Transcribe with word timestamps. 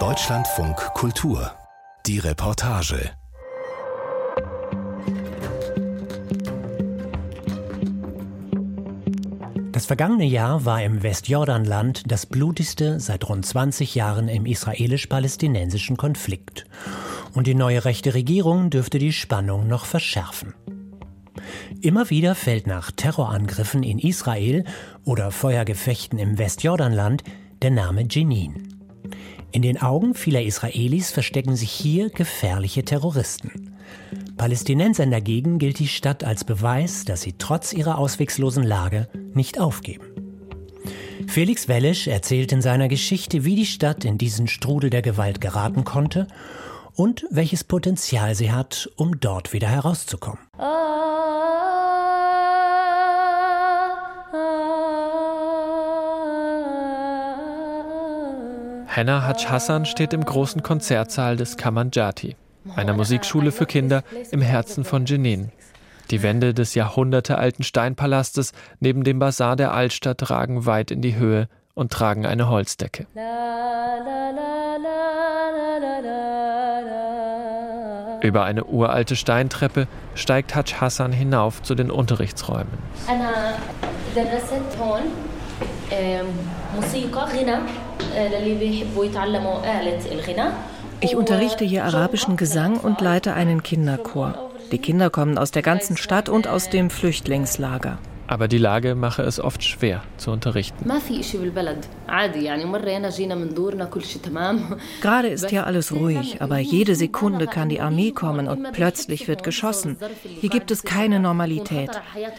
Deutschlandfunk 0.00 0.76
Kultur. 0.94 1.52
Die 2.04 2.18
Reportage. 2.18 3.12
Das 9.70 9.86
vergangene 9.86 10.24
Jahr 10.24 10.64
war 10.64 10.82
im 10.82 11.04
Westjordanland 11.04 12.10
das 12.10 12.26
blutigste 12.26 12.98
seit 12.98 13.28
rund 13.28 13.46
20 13.46 13.94
Jahren 13.94 14.26
im 14.26 14.44
israelisch-palästinensischen 14.44 15.96
Konflikt. 15.96 16.64
Und 17.32 17.46
die 17.46 17.54
neue 17.54 17.84
rechte 17.84 18.14
Regierung 18.14 18.70
dürfte 18.70 18.98
die 18.98 19.12
Spannung 19.12 19.68
noch 19.68 19.84
verschärfen. 19.84 20.52
Immer 21.80 22.10
wieder 22.10 22.34
fällt 22.34 22.66
nach 22.66 22.90
Terrorangriffen 22.90 23.84
in 23.84 24.00
Israel 24.00 24.64
oder 25.04 25.30
Feuergefechten 25.30 26.18
im 26.18 26.38
Westjordanland 26.38 27.22
der 27.64 27.70
Name 27.70 28.06
Jenin. 28.10 28.78
In 29.50 29.62
den 29.62 29.80
Augen 29.80 30.12
vieler 30.12 30.42
Israelis 30.42 31.10
verstecken 31.10 31.56
sich 31.56 31.70
hier 31.70 32.10
gefährliche 32.10 32.84
Terroristen. 32.84 33.74
Palästinensern 34.36 35.10
dagegen 35.10 35.58
gilt 35.58 35.78
die 35.78 35.88
Stadt 35.88 36.24
als 36.24 36.44
Beweis, 36.44 37.06
dass 37.06 37.22
sie 37.22 37.32
trotz 37.38 37.72
ihrer 37.72 37.96
ausweglosen 37.96 38.64
Lage 38.64 39.08
nicht 39.32 39.58
aufgeben. 39.58 40.04
Felix 41.26 41.66
Wellisch 41.66 42.06
erzählt 42.06 42.52
in 42.52 42.60
seiner 42.60 42.88
Geschichte, 42.88 43.46
wie 43.46 43.56
die 43.56 43.64
Stadt 43.64 44.04
in 44.04 44.18
diesen 44.18 44.46
Strudel 44.46 44.90
der 44.90 45.00
Gewalt 45.00 45.40
geraten 45.40 45.84
konnte 45.84 46.26
und 46.92 47.24
welches 47.30 47.64
Potenzial 47.64 48.34
sie 48.34 48.52
hat, 48.52 48.90
um 48.96 49.20
dort 49.20 49.54
wieder 49.54 49.68
herauszukommen. 49.68 50.40
Henna 58.96 59.26
Haj 59.26 59.46
Hassan 59.46 59.86
steht 59.86 60.12
im 60.12 60.24
großen 60.24 60.62
Konzertsaal 60.62 61.36
des 61.36 61.56
Kamanjati, 61.56 62.36
einer 62.76 62.92
Musikschule 62.92 63.50
für 63.50 63.66
Kinder 63.66 64.04
im 64.30 64.40
Herzen 64.40 64.84
von 64.84 65.04
Jenin. 65.04 65.50
Die 66.12 66.22
Wände 66.22 66.54
des 66.54 66.76
jahrhundertealten 66.76 67.64
Steinpalastes 67.64 68.52
neben 68.78 69.02
dem 69.02 69.18
Bazar 69.18 69.56
der 69.56 69.72
Altstadt 69.72 70.30
ragen 70.30 70.64
weit 70.64 70.92
in 70.92 71.02
die 71.02 71.16
Höhe 71.16 71.48
und 71.74 71.92
tragen 71.92 72.24
eine 72.24 72.48
Holzdecke. 72.48 73.08
Über 78.22 78.44
eine 78.44 78.64
uralte 78.64 79.16
Steintreppe 79.16 79.88
steigt 80.14 80.54
Haj 80.54 80.66
Hassan 80.80 81.10
hinauf 81.10 81.64
zu 81.64 81.74
den 81.74 81.90
Unterrichtsräumen. 81.90 82.70
Ich 91.00 91.16
unterrichte 91.16 91.64
hier 91.64 91.84
arabischen 91.84 92.36
Gesang 92.36 92.78
und 92.78 93.00
leite 93.00 93.34
einen 93.34 93.62
Kinderchor. 93.62 94.50
Die 94.72 94.78
Kinder 94.78 95.10
kommen 95.10 95.38
aus 95.38 95.50
der 95.50 95.62
ganzen 95.62 95.96
Stadt 95.96 96.28
und 96.28 96.48
aus 96.48 96.70
dem 96.70 96.90
Flüchtlingslager. 96.90 97.98
Aber 98.26 98.48
die 98.48 98.58
Lage 98.58 98.94
mache 98.94 99.22
es 99.22 99.38
oft 99.38 99.62
schwer 99.62 100.02
zu 100.16 100.30
unterrichten. 100.30 100.88
Gerade 105.02 105.28
ist 105.28 105.50
hier 105.50 105.66
alles 105.66 105.92
ruhig, 105.92 106.40
aber 106.40 106.58
jede 106.58 106.94
Sekunde 106.94 107.46
kann 107.46 107.68
die 107.68 107.80
Armee 107.80 108.12
kommen 108.12 108.48
und 108.48 108.72
plötzlich 108.72 109.28
wird 109.28 109.42
geschossen. 109.42 109.98
Hier 110.22 110.48
gibt 110.48 110.70
es 110.70 110.84
keine 110.84 111.20
Normalität. 111.20 111.90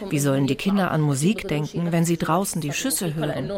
Wie 0.10 0.20
sollen 0.20 0.48
die 0.48 0.56
Kinder 0.56 0.90
an 0.90 1.02
Musik 1.02 1.48
denken, 1.48 1.92
wenn 1.92 2.04
sie 2.04 2.18
draußen 2.18 2.62
die 2.62 2.74
Schüsse 2.74 3.14
hören? 3.14 3.52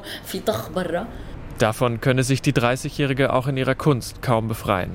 Davon 1.59 2.02
könne 2.02 2.23
sich 2.23 2.41
die 2.41 2.53
30-Jährige 2.53 3.33
auch 3.33 3.47
in 3.47 3.58
ihrer 3.58 3.75
Kunst 3.75 4.22
kaum 4.22 4.47
befreien. 4.47 4.91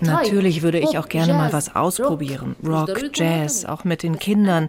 Natürlich 0.00 0.62
würde 0.62 0.78
ich 0.78 0.98
auch 0.98 1.08
gerne 1.08 1.34
mal 1.34 1.52
was 1.52 1.74
ausprobieren. 1.74 2.56
Rock, 2.64 3.10
Jazz, 3.14 3.64
auch 3.64 3.84
mit 3.84 4.02
den 4.02 4.18
Kindern. 4.18 4.68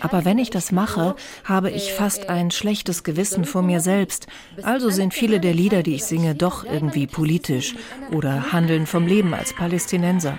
Aber 0.00 0.24
wenn 0.24 0.38
ich 0.38 0.50
das 0.50 0.72
mache, 0.72 1.16
habe 1.44 1.70
ich 1.70 1.92
fast 1.92 2.28
ein 2.28 2.50
schlechtes 2.50 3.04
Gewissen 3.04 3.44
vor 3.44 3.62
mir 3.62 3.80
selbst. 3.80 4.26
Also 4.62 4.90
sind 4.90 5.12
viele 5.12 5.40
der 5.40 5.54
Lieder, 5.54 5.82
die 5.82 5.94
ich 5.94 6.04
singe, 6.04 6.34
doch 6.34 6.64
irgendwie 6.64 7.06
politisch 7.06 7.74
oder 8.12 8.52
handeln 8.52 8.86
vom 8.86 9.06
Leben 9.06 9.34
als 9.34 9.54
Palästinenser. 9.54 10.38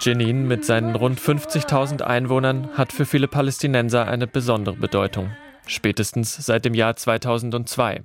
Jenin 0.00 0.48
mit 0.48 0.64
seinen 0.64 0.96
rund 0.96 1.20
50.000 1.20 2.02
Einwohnern 2.02 2.70
hat 2.76 2.92
für 2.92 3.06
viele 3.06 3.28
Palästinenser 3.28 4.08
eine 4.08 4.26
besondere 4.26 4.74
Bedeutung. 4.74 5.30
Spätestens 5.68 6.34
seit 6.34 6.64
dem 6.64 6.74
Jahr 6.74 6.96
2002. 6.96 8.02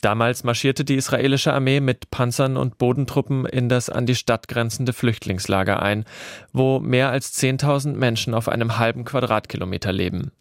Damals 0.00 0.42
marschierte 0.42 0.86
die 0.86 0.94
israelische 0.94 1.52
Armee 1.52 1.80
mit 1.80 2.10
Panzern 2.10 2.56
und 2.56 2.78
Bodentruppen 2.78 3.44
in 3.44 3.68
das 3.68 3.90
an 3.90 4.06
die 4.06 4.14
Stadt 4.14 4.48
grenzende 4.48 4.94
Flüchtlingslager 4.94 5.82
ein, 5.82 6.06
wo 6.54 6.80
mehr 6.80 7.10
als 7.10 7.38
10.000 7.38 7.92
Menschen 7.92 8.32
auf 8.32 8.48
einem 8.48 8.78
halben 8.78 9.04
Quadratkilometer 9.04 9.92
leben. 9.92 10.32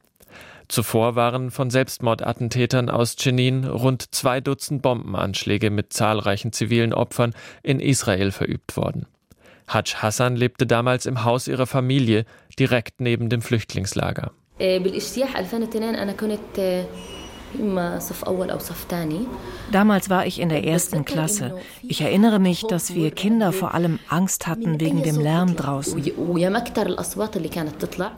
Zuvor 0.69 1.15
waren 1.15 1.49
von 1.49 1.71
Selbstmordattentätern 1.71 2.89
aus 2.89 3.15
Jenin 3.19 3.65
rund 3.65 4.13
zwei 4.13 4.39
Dutzend 4.39 4.83
Bombenanschläge 4.83 5.71
mit 5.71 5.93
zahlreichen 5.93 6.53
zivilen 6.53 6.93
Opfern 6.93 7.33
in 7.63 7.79
Israel 7.79 8.31
verübt 8.31 8.77
worden. 8.77 9.07
Haj 9.67 9.95
Hassan 9.95 10.35
lebte 10.35 10.67
damals 10.67 11.07
im 11.07 11.23
Haus 11.23 11.47
ihrer 11.47 11.65
Familie, 11.65 12.25
direkt 12.59 13.01
neben 13.01 13.29
dem 13.29 13.41
Flüchtlingslager. 13.41 14.31
Damals 19.71 20.09
war 20.09 20.25
ich 20.25 20.39
in 20.39 20.49
der 20.49 20.63
ersten 20.65 21.05
Klasse. 21.05 21.57
Ich 21.83 22.01
erinnere 22.01 22.39
mich, 22.39 22.63
dass 22.63 22.93
wir 22.93 23.11
Kinder 23.11 23.51
vor 23.51 23.73
allem 23.73 23.99
Angst 24.07 24.47
hatten 24.47 24.79
wegen 24.79 25.03
dem 25.03 25.19
Lärm 25.19 25.55
draußen. 25.55 26.03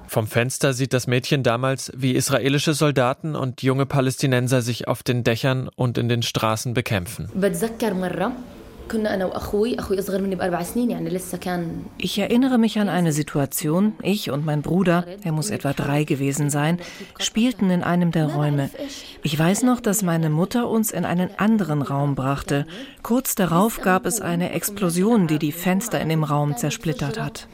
Vom 0.08 0.28
Fenster 0.28 0.74
sieht 0.74 0.94
das 0.94 1.08
Mädchen 1.08 1.44
damals, 1.44 1.92
wie 1.96 2.14
israelische 2.14 2.74
Soldaten 2.74 3.36
und 3.36 3.62
junge 3.64 3.86
Palästinenser 3.86 4.62
sich 4.62 4.88
auf 4.88 5.03
den 5.03 5.24
Dächern 5.24 5.69
und 5.75 5.98
in 5.98 6.09
den 6.09 6.22
Straßen 6.22 6.74
bekämpfen. 6.74 7.30
Ich 11.97 12.19
erinnere 12.19 12.57
mich 12.57 12.78
an 12.78 12.90
eine 12.90 13.13
Situation, 13.13 13.94
ich 14.02 14.31
und 14.31 14.46
mein 14.46 14.62
Bruder, 14.62 15.06
er 15.24 15.31
muss 15.31 15.50
etwa 15.50 15.72
drei 15.74 16.03
gewesen 16.03 16.50
sein, 16.50 16.79
spielten 17.19 17.69
in 17.69 17.84
einem 17.84 18.12
der 18.12 18.28
Räume. 18.28 18.69
Ich 19.24 19.38
weiß 19.40 19.63
noch, 19.63 19.80
dass 19.80 20.01
meine 20.01 20.30
Mutter 20.30 20.68
uns 20.69 20.91
in 20.91 21.06
einen 21.06 21.30
anderen 21.38 21.81
Raum 21.81 22.16
brachte. 22.16 22.66
Kurz 23.01 23.35
darauf 23.35 23.81
gab 23.81 24.06
es 24.06 24.19
eine 24.19 24.51
Explosion, 24.51 25.28
die 25.28 25.40
die 25.40 25.53
Fenster 25.53 26.01
in 26.01 26.09
dem 26.09 26.24
Raum 26.25 26.57
zersplittert 26.57 27.18
hat. 27.19 27.47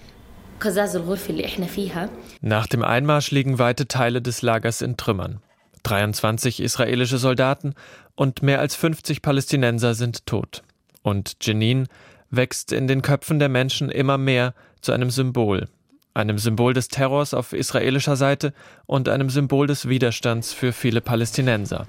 Nach 2.42 2.66
dem 2.66 2.84
Einmarsch 2.84 3.30
liegen 3.30 3.60
weite 3.60 3.88
Teile 3.88 4.24
des 4.24 4.42
Lagers 4.42 4.82
in 4.82 4.98
Trümmern. 4.98 5.40
23 5.84 6.62
israelische 6.62 7.20
Soldaten 7.20 7.76
und 8.16 8.42
mehr 8.42 8.60
als 8.60 8.76
50 8.76 9.22
Palästinenser 9.22 9.94
sind 9.94 10.26
tot. 10.26 10.64
Und 11.08 11.38
Jenin 11.40 11.88
wächst 12.32 12.74
in 12.74 12.90
den 12.90 13.02
Köpfen 13.02 13.40
der 13.40 13.48
Menschen 13.48 13.90
immer 13.90 14.18
mehr 14.18 14.54
zu 14.82 14.92
einem 14.92 15.10
Symbol. 15.10 15.70
Einem 16.14 16.38
Symbol 16.38 16.74
des 16.74 16.90
Terrors 16.90 17.34
auf 17.34 17.54
israelischer 17.54 18.18
Seite 18.18 18.54
und 18.88 19.08
einem 19.08 19.30
Symbol 19.30 19.68
des 19.68 19.88
Widerstands 19.88 20.52
für 20.52 20.74
viele 20.74 21.00
Palästinenser. 21.00 21.88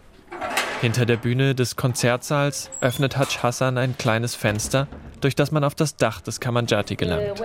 Hinter 0.80 1.04
der 1.04 1.16
Bühne 1.16 1.56
des 1.56 1.74
Konzertsaals 1.74 2.70
öffnet 2.80 3.16
Haj 3.16 3.42
Hassan 3.42 3.76
ein 3.76 3.98
kleines 3.98 4.36
Fenster, 4.36 4.86
durch 5.20 5.34
das 5.34 5.50
man 5.50 5.64
auf 5.64 5.74
das 5.74 5.96
Dach 5.96 6.20
des 6.20 6.38
Kamanjati 6.38 6.94
gelangt. 6.94 7.42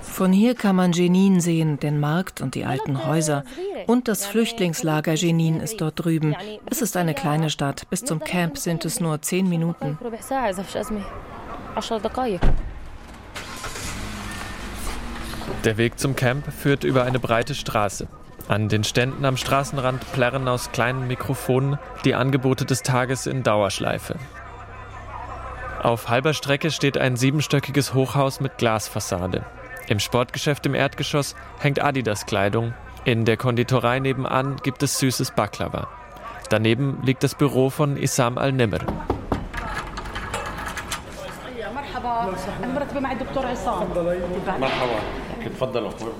Von 0.00 0.32
hier 0.32 0.54
kann 0.54 0.76
man 0.76 0.92
Jenin 0.92 1.40
sehen, 1.40 1.78
den 1.80 2.00
Markt 2.00 2.40
und 2.40 2.54
die 2.54 2.64
alten 2.64 3.06
Häuser. 3.06 3.44
Und 3.86 4.08
das 4.08 4.26
Flüchtlingslager 4.26 5.14
Jenin 5.14 5.60
ist 5.60 5.80
dort 5.80 6.04
drüben. 6.04 6.34
Es 6.70 6.82
ist 6.82 6.96
eine 6.96 7.14
kleine 7.14 7.50
Stadt. 7.50 7.88
Bis 7.90 8.04
zum 8.04 8.20
Camp 8.20 8.58
sind 8.58 8.84
es 8.84 9.00
nur 9.00 9.20
zehn 9.22 9.48
Minuten. 9.48 9.98
Der 15.64 15.76
Weg 15.76 15.98
zum 15.98 16.16
Camp 16.16 16.52
führt 16.52 16.84
über 16.84 17.04
eine 17.04 17.18
breite 17.18 17.54
Straße. 17.54 18.06
An 18.48 18.68
den 18.68 18.84
Ständen 18.84 19.24
am 19.24 19.36
Straßenrand 19.36 20.12
plärren 20.12 20.48
aus 20.48 20.72
kleinen 20.72 21.06
Mikrofonen 21.06 21.78
die 22.04 22.14
Angebote 22.14 22.64
des 22.64 22.82
Tages 22.82 23.26
in 23.26 23.42
Dauerschleife. 23.42 24.16
Auf 25.88 26.10
halber 26.10 26.34
Strecke 26.34 26.70
steht 26.70 26.98
ein 26.98 27.16
siebenstöckiges 27.16 27.94
Hochhaus 27.94 28.40
mit 28.40 28.58
Glasfassade. 28.58 29.46
Im 29.88 30.00
Sportgeschäft 30.00 30.66
im 30.66 30.74
Erdgeschoss 30.74 31.34
hängt 31.60 31.82
Adidas 31.82 32.26
Kleidung. 32.26 32.74
In 33.06 33.24
der 33.24 33.38
Konditorei 33.38 33.98
nebenan 33.98 34.56
gibt 34.56 34.82
es 34.82 34.98
süßes 34.98 35.30
Baklava. 35.30 35.88
Daneben 36.50 36.98
liegt 37.04 37.22
das 37.22 37.34
Büro 37.34 37.70
von 37.70 37.96
Issam 37.96 38.36
al-Nimr. 38.36 38.80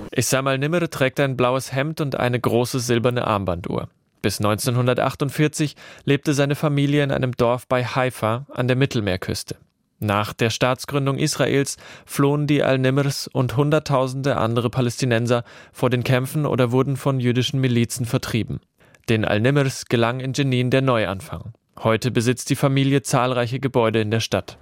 Isam 0.09 0.47
al-Nimr 0.47 0.89
trägt 0.89 1.19
ein 1.19 1.37
blaues 1.37 1.73
Hemd 1.73 2.01
und 2.01 2.19
eine 2.19 2.39
große 2.39 2.79
silberne 2.79 3.27
Armbanduhr. 3.27 3.87
Bis 4.21 4.39
1948 4.39 5.75
lebte 6.03 6.33
seine 6.33 6.55
Familie 6.55 7.03
in 7.03 7.11
einem 7.11 7.31
Dorf 7.33 7.67
bei 7.67 7.85
Haifa 7.85 8.45
an 8.49 8.67
der 8.67 8.75
Mittelmeerküste. 8.75 9.55
Nach 9.99 10.33
der 10.33 10.49
Staatsgründung 10.49 11.17
Israels 11.17 11.75
flohen 12.05 12.47
die 12.47 12.63
Al-Nimrs 12.63 13.27
und 13.27 13.57
Hunderttausende 13.57 14.37
andere 14.37 14.69
Palästinenser 14.69 15.43
vor 15.73 15.89
den 15.89 16.03
Kämpfen 16.03 16.45
oder 16.45 16.71
wurden 16.71 16.95
von 16.95 17.19
jüdischen 17.19 17.59
Milizen 17.59 18.05
vertrieben. 18.05 18.61
Den 19.09 19.25
Al-Nimrs 19.25 19.85
gelang 19.85 20.21
in 20.21 20.33
Jenin 20.33 20.69
der 20.69 20.81
Neuanfang. 20.81 21.53
Heute 21.79 22.11
besitzt 22.11 22.49
die 22.49 22.55
Familie 22.55 23.01
zahlreiche 23.01 23.59
Gebäude 23.59 23.99
in 24.01 24.11
der 24.11 24.19
Stadt. 24.21 24.57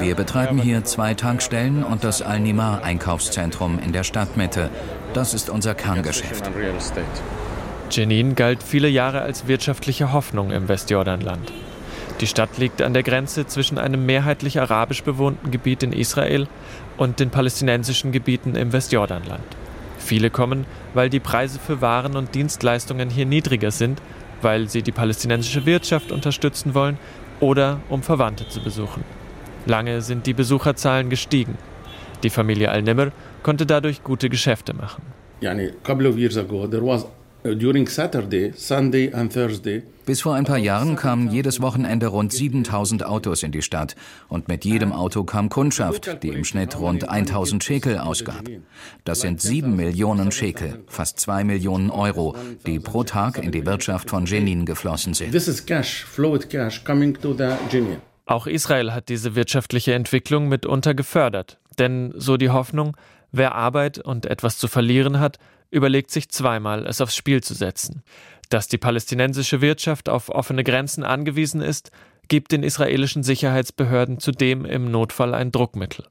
Wir 0.00 0.14
betreiben 0.16 0.58
hier 0.58 0.84
zwei 0.84 1.14
Tankstellen 1.14 1.84
und 1.84 2.02
das 2.02 2.22
Al-Nimar 2.22 2.82
Einkaufszentrum 2.82 3.78
in 3.78 3.92
der 3.92 4.02
Stadtmitte. 4.02 4.70
Das 5.12 5.34
ist 5.34 5.50
unser 5.50 5.74
Kerngeschäft. 5.74 6.48
Jenin 7.90 8.36
galt 8.36 8.62
viele 8.62 8.88
Jahre 8.88 9.22
als 9.22 9.48
wirtschaftliche 9.48 10.12
Hoffnung 10.12 10.52
im 10.52 10.68
Westjordanland. 10.68 11.52
Die 12.20 12.28
Stadt 12.28 12.58
liegt 12.58 12.80
an 12.80 12.94
der 12.94 13.02
Grenze 13.02 13.46
zwischen 13.46 13.78
einem 13.78 14.06
mehrheitlich 14.06 14.60
arabisch 14.60 15.02
bewohnten 15.02 15.50
Gebiet 15.50 15.82
in 15.82 15.92
Israel 15.92 16.46
und 16.96 17.18
den 17.18 17.30
palästinensischen 17.30 18.12
Gebieten 18.12 18.54
im 18.54 18.72
Westjordanland. 18.72 19.42
Viele 19.98 20.30
kommen, 20.30 20.64
weil 20.94 21.10
die 21.10 21.18
Preise 21.18 21.58
für 21.58 21.80
Waren 21.80 22.16
und 22.16 22.34
Dienstleistungen 22.36 23.10
hier 23.10 23.26
niedriger 23.26 23.72
sind, 23.72 24.00
weil 24.42 24.68
sie 24.68 24.82
die 24.82 24.92
palästinensische 24.92 25.66
Wirtschaft 25.66 26.12
unterstützen 26.12 26.74
wollen 26.74 26.98
oder 27.40 27.80
um 27.88 28.02
Verwandte 28.02 28.48
zu 28.48 28.62
besuchen. 28.62 29.02
Lange 29.66 30.02
sind 30.02 30.26
die 30.26 30.34
Besucherzahlen 30.34 31.10
gestiegen. 31.10 31.58
Die 32.22 32.30
Familie 32.30 32.70
Al-Nimr 32.70 33.12
konnte 33.42 33.66
dadurch 33.66 34.02
gute 34.02 34.28
Geschäfte 34.28 34.74
machen. 34.74 35.02
Bis 40.06 40.20
vor 40.20 40.34
ein 40.34 40.44
paar 40.44 40.58
Jahren 40.58 40.96
kamen 40.96 41.30
jedes 41.30 41.62
Wochenende 41.62 42.08
rund 42.08 42.32
7000 42.32 43.06
Autos 43.06 43.42
in 43.42 43.52
die 43.52 43.62
Stadt 43.62 43.96
und 44.28 44.48
mit 44.48 44.64
jedem 44.66 44.92
Auto 44.92 45.24
kam 45.24 45.48
Kundschaft, 45.48 46.22
die 46.22 46.28
im 46.28 46.44
Schnitt 46.44 46.78
rund 46.78 47.08
1000 47.08 47.64
Schekel 47.64 47.96
ausgab. 47.98 48.42
Das 49.04 49.20
sind 49.20 49.40
7 49.40 49.74
Millionen 49.74 50.32
Schekel, 50.32 50.82
fast 50.86 51.18
2 51.20 51.44
Millionen 51.44 51.90
Euro, 51.90 52.34
die 52.66 52.78
pro 52.78 53.04
Tag 53.04 53.42
in 53.42 53.52
die 53.52 53.64
Wirtschaft 53.64 54.10
von 54.10 54.26
Jenin 54.26 54.66
geflossen 54.66 55.14
sind. 55.14 55.32
Auch 58.26 58.46
Israel 58.46 58.92
hat 58.92 59.08
diese 59.08 59.34
wirtschaftliche 59.34 59.94
Entwicklung 59.94 60.48
mitunter 60.48 60.94
gefördert, 60.94 61.58
denn 61.78 62.12
so 62.16 62.36
die 62.36 62.50
Hoffnung, 62.50 62.96
wer 63.32 63.54
Arbeit 63.54 63.98
und 63.98 64.26
etwas 64.26 64.58
zu 64.58 64.68
verlieren 64.68 65.20
hat, 65.20 65.38
überlegt 65.70 66.10
sich 66.10 66.28
zweimal, 66.30 66.86
es 66.86 67.00
aufs 67.00 67.16
Spiel 67.16 67.42
zu 67.42 67.54
setzen. 67.54 68.02
Dass 68.48 68.66
die 68.66 68.78
palästinensische 68.78 69.60
Wirtschaft 69.60 70.08
auf 70.08 70.28
offene 70.28 70.64
Grenzen 70.64 71.04
angewiesen 71.04 71.60
ist, 71.60 71.90
gibt 72.28 72.52
den 72.52 72.62
israelischen 72.62 73.22
Sicherheitsbehörden 73.22 74.18
zudem 74.18 74.64
im 74.64 74.90
Notfall 74.90 75.34
ein 75.34 75.52
Druckmittel. 75.52 76.06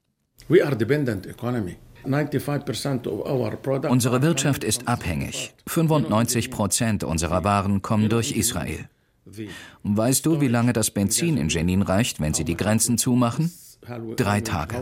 Unsere 3.91 4.21
Wirtschaft 4.21 4.63
ist 4.63 4.87
abhängig. 4.87 5.53
95 5.67 6.49
Prozent 6.49 7.03
unserer 7.03 7.43
Waren 7.43 7.81
kommen 7.81 8.09
durch 8.09 8.31
Israel. 8.31 8.87
Weißt 9.83 10.25
du, 10.25 10.41
wie 10.41 10.47
lange 10.47 10.73
das 10.73 10.91
Benzin 10.91 11.37
in 11.37 11.49
Jenin 11.49 11.81
reicht, 11.81 12.19
wenn 12.19 12.33
sie 12.33 12.45
die 12.45 12.57
Grenzen 12.57 12.97
zumachen? 12.97 13.51
Drei 14.15 14.41
Tage. 14.41 14.75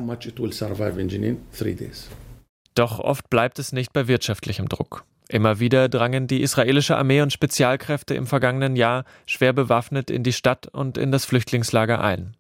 Doch 2.78 3.00
oft 3.00 3.32
bleibt 3.32 3.58
es 3.58 3.74
nicht 3.74 3.92
bei 3.92 4.08
wirtschaftlichem 4.08 4.70
Druck. 4.70 5.04
Immer 5.30 5.60
wieder 5.60 5.90
drangen 5.90 6.28
die 6.28 6.44
israelische 6.44 6.96
Armee 6.96 7.22
und 7.22 7.34
Spezialkräfte 7.34 8.14
im 8.14 8.28
vergangenen 8.28 8.76
Jahr 8.76 9.04
schwer 9.26 9.52
bewaffnet 9.52 10.12
in 10.12 10.22
die 10.22 10.32
Stadt 10.32 10.68
und 10.68 10.96
in 10.96 11.12
das 11.12 11.26
Flüchtlingslager 11.26 12.00
ein. 12.02 12.36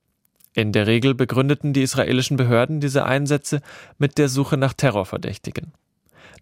In 0.53 0.73
der 0.73 0.85
Regel 0.85 1.15
begründeten 1.15 1.73
die 1.73 1.81
israelischen 1.81 2.37
Behörden 2.37 2.79
diese 2.79 3.05
Einsätze 3.05 3.61
mit 3.97 4.19
der 4.19 4.29
Suche 4.29 4.57
nach 4.57 4.73
Terrorverdächtigen. 4.73 5.73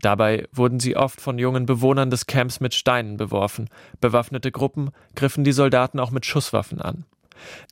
Dabei 0.01 0.45
wurden 0.51 0.81
sie 0.81 0.97
oft 0.97 1.21
von 1.21 1.39
jungen 1.39 1.65
Bewohnern 1.65 2.09
des 2.09 2.27
Camps 2.27 2.59
mit 2.59 2.75
Steinen 2.75 3.15
beworfen. 3.15 3.69
Bewaffnete 4.01 4.51
Gruppen 4.51 4.89
griffen 5.15 5.45
die 5.45 5.53
Soldaten 5.53 6.01
auch 6.01 6.11
mit 6.11 6.25
Schusswaffen 6.25 6.81
an. 6.81 7.05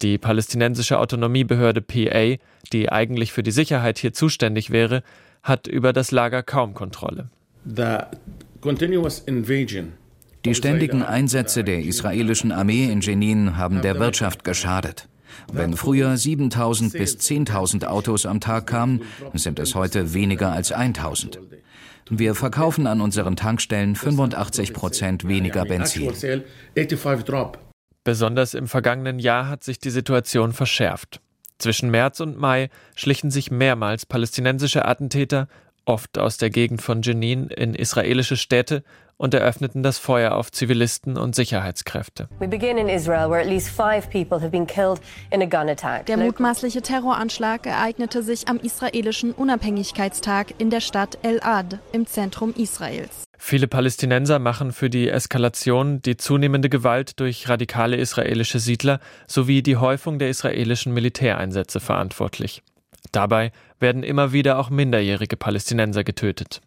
Die 0.01 0.17
palästinensische 0.17 0.99
Autonomiebehörde 0.99 1.81
PA, 1.81 2.37
die 2.71 2.89
eigentlich 2.89 3.33
für 3.33 3.43
die 3.43 3.51
Sicherheit 3.51 3.97
hier 3.97 4.13
zuständig 4.13 4.71
wäre, 4.71 5.03
hat 5.43 5.67
über 5.67 5.93
das 5.93 6.11
Lager 6.11 6.41
kaum 6.41 6.73
Kontrolle. 6.73 7.29
Die 10.45 10.55
ständigen 10.55 11.03
Einsätze 11.03 11.63
der 11.63 11.83
israelischen 11.83 12.51
Armee 12.51 12.91
in 12.91 13.01
Jenin 13.01 13.57
haben 13.57 13.81
der 13.81 13.99
Wirtschaft 13.99 14.43
geschadet. 14.43 15.07
Wenn 15.51 15.75
früher 15.75 16.15
7000 16.15 16.93
bis 16.93 17.17
10.000 17.17 17.85
Autos 17.85 18.25
am 18.25 18.39
Tag 18.39 18.67
kamen, 18.67 19.01
sind 19.33 19.59
es 19.59 19.75
heute 19.75 20.13
weniger 20.13 20.51
als 20.51 20.71
1000. 20.71 21.39
Wir 22.09 22.35
verkaufen 22.35 22.87
an 22.87 23.01
unseren 23.01 23.35
Tankstellen 23.35 23.95
85 23.95 24.73
Prozent 24.73 25.27
weniger 25.27 25.65
Benzin. 25.65 26.11
Besonders 28.03 28.53
im 28.53 28.67
vergangenen 28.67 29.19
Jahr 29.19 29.47
hat 29.47 29.63
sich 29.63 29.79
die 29.79 29.89
Situation 29.89 30.51
verschärft. 30.51 31.21
Zwischen 31.57 31.91
März 31.91 32.19
und 32.19 32.37
Mai 32.37 32.69
schlichen 32.95 33.31
sich 33.31 33.51
mehrmals 33.51 34.05
palästinensische 34.05 34.85
Attentäter, 34.85 35.47
oft 35.85 36.17
aus 36.17 36.37
der 36.37 36.49
Gegend 36.49 36.81
von 36.81 37.01
Jenin, 37.01 37.47
in 37.47 37.75
israelische 37.75 38.37
Städte 38.37 38.83
und 39.17 39.33
eröffneten 39.33 39.83
das 39.83 39.97
Feuer 39.99 40.33
auf 40.33 40.51
Zivilisten 40.51 41.17
und 41.17 41.35
Sicherheitskräfte. 41.35 42.27
Der 46.07 46.17
mutmaßliche 46.17 46.81
Terroranschlag 46.81 47.65
ereignete 47.65 48.23
sich 48.23 48.47
am 48.47 48.57
israelischen 48.57 49.31
Unabhängigkeitstag 49.31 50.55
in 50.57 50.69
der 50.69 50.81
Stadt 50.81 51.17
El 51.21 51.39
Ad 51.41 51.79
im 51.91 52.05
Zentrum 52.05 52.53
Israels. 52.57 53.23
Viele 53.45 53.67
Palästinenser 53.67 54.39
machen 54.39 54.71
für 54.71 54.89
die 54.89 55.09
Eskalation 55.09 56.01
die 56.01 56.15
zunehmende 56.15 56.69
Gewalt 56.69 57.19
durch 57.19 57.49
radikale 57.49 57.97
israelische 57.97 58.57
Siedler 58.57 59.01
sowie 59.27 59.61
die 59.61 59.75
Häufung 59.75 60.17
der 60.17 60.29
israelischen 60.29 60.93
Militäreinsätze 60.93 61.81
verantwortlich. 61.81 62.63
Dabei 63.11 63.51
werden 63.81 64.01
immer 64.01 64.31
wieder 64.31 64.57
auch 64.59 64.69
minderjährige 64.69 65.35
Palästinenser 65.35 66.05
getötet. 66.05 66.61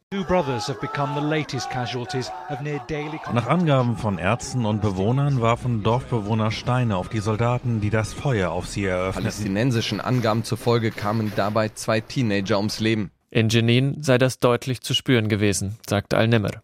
Nach 3.33 3.47
Angaben 3.47 3.97
von 3.97 4.18
Ärzten 4.18 4.66
und 4.66 4.83
Bewohnern 4.83 5.40
warfen 5.40 5.83
Dorfbewohner 5.83 6.50
Steine 6.50 6.97
auf 6.97 7.09
die 7.09 7.21
Soldaten, 7.21 7.80
die 7.80 7.90
das 7.90 8.12
Feuer 8.12 8.50
auf 8.50 8.66
sie 8.66 8.85
eröffneten. 8.85 9.23
Palästinensischen 9.23 10.02
Angaben 10.02 10.45
zufolge 10.45 10.90
kamen 10.90 11.33
dabei 11.37 11.71
zwei 11.71 12.02
Teenager 12.02 12.59
ums 12.59 12.80
Leben. 12.80 13.11
In 13.30 13.49
Jenin 13.49 14.02
sei 14.02 14.18
das 14.18 14.38
deutlich 14.38 14.83
zu 14.83 14.95
spüren 14.95 15.28
gewesen, 15.28 15.78
sagt 15.87 16.14
Al-Nimr. 16.14 16.62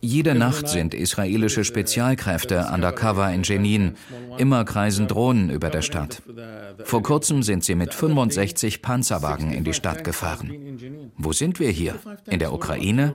Jede 0.00 0.34
Nacht 0.34 0.68
sind 0.68 0.94
israelische 0.94 1.64
Spezialkräfte 1.64 2.66
undercover 2.72 3.32
in 3.32 3.42
Jenin. 3.42 3.96
Immer 4.38 4.64
kreisen 4.64 5.08
Drohnen 5.08 5.50
über 5.50 5.70
der 5.70 5.82
Stadt. 5.82 6.22
Vor 6.84 7.02
kurzem 7.02 7.42
sind 7.42 7.64
sie 7.64 7.74
mit 7.74 7.94
65 7.94 8.82
Panzerwagen 8.82 9.52
in 9.52 9.64
die 9.64 9.74
Stadt 9.74 10.04
gefahren. 10.04 11.10
Wo 11.16 11.32
sind 11.32 11.60
wir 11.60 11.70
hier? 11.70 11.96
In 12.28 12.38
der 12.38 12.52
Ukraine? 12.52 13.14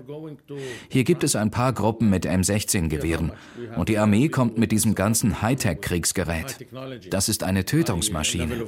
Hier 0.90 1.04
gibt 1.04 1.24
es 1.24 1.36
ein 1.36 1.52
paar 1.52 1.74
Gruppen 1.74 2.10
mit 2.10 2.25
M16-Gewehren. 2.25 3.32
Und 3.75 3.90
die 3.90 3.98
Armee 3.98 4.30
kommt 4.30 4.58
mit 4.58 4.72
diesem 4.72 4.96
ganzen 4.96 5.42
Hightech-Kriegsgerät. 5.42 6.68
Das 7.10 7.30
ist 7.30 7.44
eine 7.44 7.66
Tötungsmaschine. 7.66 8.66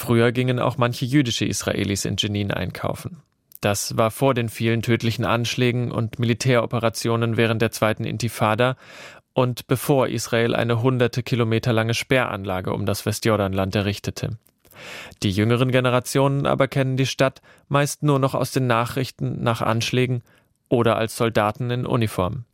Früher 0.00 0.30
gingen 0.30 0.60
auch 0.60 0.78
manche 0.78 1.04
jüdische 1.06 1.44
Israelis 1.44 2.04
in 2.04 2.14
Jenin 2.16 2.52
einkaufen. 2.52 3.20
Das 3.60 3.96
war 3.96 4.12
vor 4.12 4.32
den 4.32 4.48
vielen 4.48 4.80
tödlichen 4.80 5.24
Anschlägen 5.24 5.90
und 5.90 6.20
Militäroperationen 6.20 7.36
während 7.36 7.60
der 7.62 7.72
zweiten 7.72 8.04
Intifada 8.04 8.76
und 9.32 9.66
bevor 9.66 10.06
Israel 10.06 10.54
eine 10.54 10.82
hunderte 10.82 11.24
Kilometer 11.24 11.72
lange 11.72 11.94
Sperranlage 11.94 12.72
um 12.72 12.86
das 12.86 13.06
Westjordanland 13.06 13.74
errichtete. 13.74 14.38
Die 15.24 15.32
jüngeren 15.32 15.72
Generationen 15.72 16.46
aber 16.46 16.68
kennen 16.68 16.96
die 16.96 17.04
Stadt 17.04 17.42
meist 17.66 18.04
nur 18.04 18.20
noch 18.20 18.36
aus 18.36 18.52
den 18.52 18.68
Nachrichten 18.68 19.42
nach 19.42 19.62
Anschlägen 19.62 20.22
oder 20.68 20.96
als 20.96 21.16
Soldaten 21.16 21.72
in 21.72 21.84
Uniform. 21.84 22.44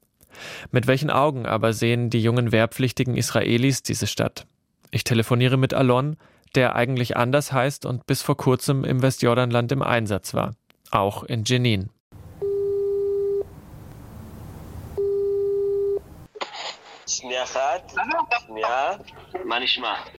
Mit 0.70 0.86
welchen 0.86 1.10
Augen 1.10 1.44
aber 1.44 1.74
sehen 1.74 2.08
die 2.08 2.22
jungen 2.22 2.52
wehrpflichtigen 2.52 3.18
Israelis 3.18 3.82
diese 3.82 4.06
Stadt? 4.06 4.46
Ich 4.90 5.04
telefoniere 5.04 5.58
mit 5.58 5.74
Alon, 5.74 6.16
der 6.54 6.76
eigentlich 6.76 7.16
anders 7.16 7.52
heißt 7.52 7.86
und 7.86 8.06
bis 8.06 8.22
vor 8.22 8.36
kurzem 8.36 8.84
im 8.84 9.02
Westjordanland 9.02 9.72
im 9.72 9.82
Einsatz 9.82 10.34
war, 10.34 10.54
auch 10.90 11.22
in 11.24 11.44
Jenin. 11.44 11.90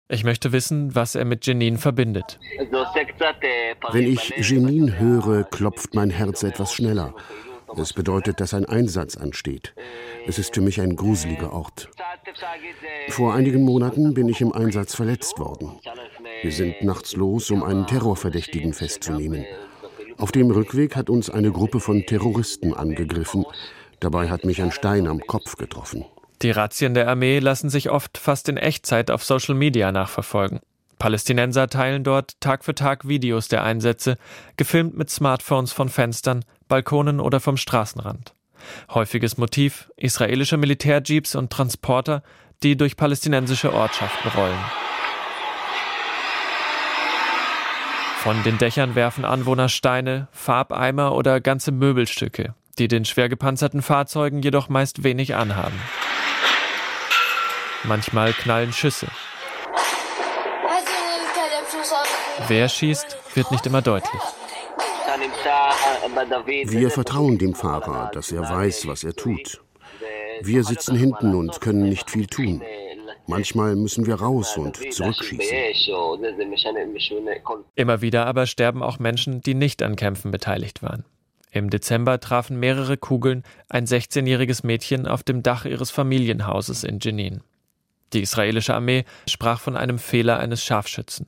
Ich 0.08 0.24
möchte 0.24 0.52
wissen, 0.52 0.96
was 0.96 1.16
er 1.16 1.26
mit 1.26 1.46
Jenin 1.46 1.78
verbindet. 1.78 2.40
Wenn 3.92 4.08
ich 4.14 4.34
Jenin 4.38 5.00
höre, 5.00 5.44
klopft 5.44 5.94
mein 5.94 6.10
Herz 6.10 6.44
etwas 6.44 6.74
schneller. 6.74 7.14
Es 7.78 7.94
bedeutet, 7.94 8.40
dass 8.40 8.54
ein 8.54 8.66
Einsatz 8.66 9.18
ansteht. 9.18 9.74
Es 10.28 10.40
ist 10.40 10.54
für 10.56 10.62
mich 10.62 10.80
ein 10.80 10.96
gruseliger 10.96 11.52
Ort. 11.52 11.90
Vor 13.10 13.34
einigen 13.34 13.64
Monaten 13.64 14.14
bin 14.14 14.30
ich 14.30 14.42
im 14.42 14.54
Einsatz 14.54 14.96
verletzt 14.96 15.38
worden. 15.40 15.80
Wir 16.46 16.52
sind 16.52 16.84
nachts 16.84 17.16
los, 17.16 17.50
um 17.50 17.64
einen 17.64 17.88
Terrorverdächtigen 17.88 18.72
festzunehmen. 18.72 19.46
Auf 20.20 20.32
dem 20.32 20.52
Rückweg 20.52 20.96
hat 20.96 21.10
uns 21.10 21.32
eine 21.32 21.52
Gruppe 21.52 21.80
von 21.80 22.06
Terroristen 22.06 22.72
angegriffen. 22.76 23.48
Dabei 24.00 24.30
hat 24.30 24.46
mich 24.46 24.62
ein 24.62 24.72
Stein 24.72 25.08
am 25.08 25.22
Kopf 25.22 25.56
getroffen. 25.56 26.06
Die 26.44 26.52
Razzien 26.52 26.94
der 26.94 27.08
Armee 27.08 27.40
lassen 27.40 27.72
sich 27.72 27.90
oft 27.90 28.20
fast 28.20 28.48
in 28.48 28.58
Echtzeit 28.58 29.10
auf 29.10 29.24
Social 29.24 29.56
Media 29.56 29.92
nachverfolgen. 29.92 30.60
Palästinenser 31.00 31.68
teilen 31.68 32.04
dort 32.04 32.40
Tag 32.42 32.64
für 32.64 32.76
Tag 32.76 33.08
Videos 33.08 33.48
der 33.48 33.64
Einsätze, 33.64 34.16
gefilmt 34.56 34.96
mit 34.96 35.10
Smartphones 35.10 35.74
von 35.74 35.90
Fenstern, 35.90 36.46
Balkonen 36.68 37.22
oder 37.22 37.40
vom 37.40 37.58
Straßenrand. 37.58 38.36
Häufiges 38.94 39.38
Motiv 39.38 39.90
israelische 39.98 40.58
Militärjeeps 40.58 41.34
und 41.34 41.52
Transporter, 41.52 42.22
die 42.62 42.78
durch 42.78 42.98
palästinensische 42.98 43.74
Ortschaften 43.74 44.30
rollen. 44.30 44.85
Von 48.26 48.42
den 48.42 48.58
Dächern 48.58 48.96
werfen 48.96 49.24
Anwohner 49.24 49.70
Steine, 49.70 50.28
Farbeimer 50.32 51.14
oder 51.14 51.40
ganze 51.40 51.72
Möbelstücke, 51.72 52.56
die 52.80 52.88
den 52.88 53.06
schwer 53.06 53.30
gepanzerten 53.30 53.84
Fahrzeugen 53.84 54.42
jedoch 54.42 54.68
meist 54.68 55.04
wenig 55.04 55.36
anhaben. 55.36 55.80
Manchmal 57.84 58.34
knallen 58.34 58.74
Schüsse. 58.74 59.06
Wer 62.48 62.68
schießt, 62.68 63.16
wird 63.36 63.52
nicht 63.52 63.68
immer 63.68 63.84
deutlich. 63.84 64.22
Wir 66.66 66.90
vertrauen 66.90 67.38
dem 67.38 67.54
Fahrer, 67.54 68.10
dass 68.12 68.32
er 68.32 68.42
weiß, 68.42 68.88
was 68.88 69.04
er 69.04 69.14
tut. 69.14 69.62
Wir 70.42 70.64
sitzen 70.64 70.98
hinten 70.98 71.36
und 71.36 71.62
können 71.62 71.88
nicht 71.88 72.10
viel 72.10 72.26
tun. 72.26 72.64
Manchmal 73.28 73.76
müssen 73.76 74.06
wir 74.06 74.16
raus 74.16 74.56
und 74.58 74.78
zurückschießen. 74.94 75.40
Immer 77.76 78.02
wieder 78.02 78.26
aber 78.26 78.46
sterben 78.46 78.84
auch 78.84 79.00
Menschen, 79.00 79.42
die 79.42 79.54
nicht 79.54 79.82
an 79.82 79.96
Kämpfen 79.96 80.32
beteiligt 80.32 80.84
waren. 80.84 81.06
Im 81.52 81.70
Dezember 81.70 82.20
trafen 82.20 82.60
mehrere 82.60 82.98
Kugeln 82.98 83.44
ein 83.70 83.86
16-jähriges 83.86 84.66
Mädchen 84.66 85.08
auf 85.08 85.24
dem 85.24 85.42
Dach 85.42 85.66
ihres 85.66 85.90
Familienhauses 85.90 86.84
in 86.84 87.00
Jenin. 87.00 87.42
Die 88.14 88.22
israelische 88.22 88.74
Armee 88.74 89.06
sprach 89.28 89.60
von 89.60 89.78
einem 89.78 89.98
Fehler 89.98 90.38
eines 90.40 90.64
Scharfschützen. 90.64 91.28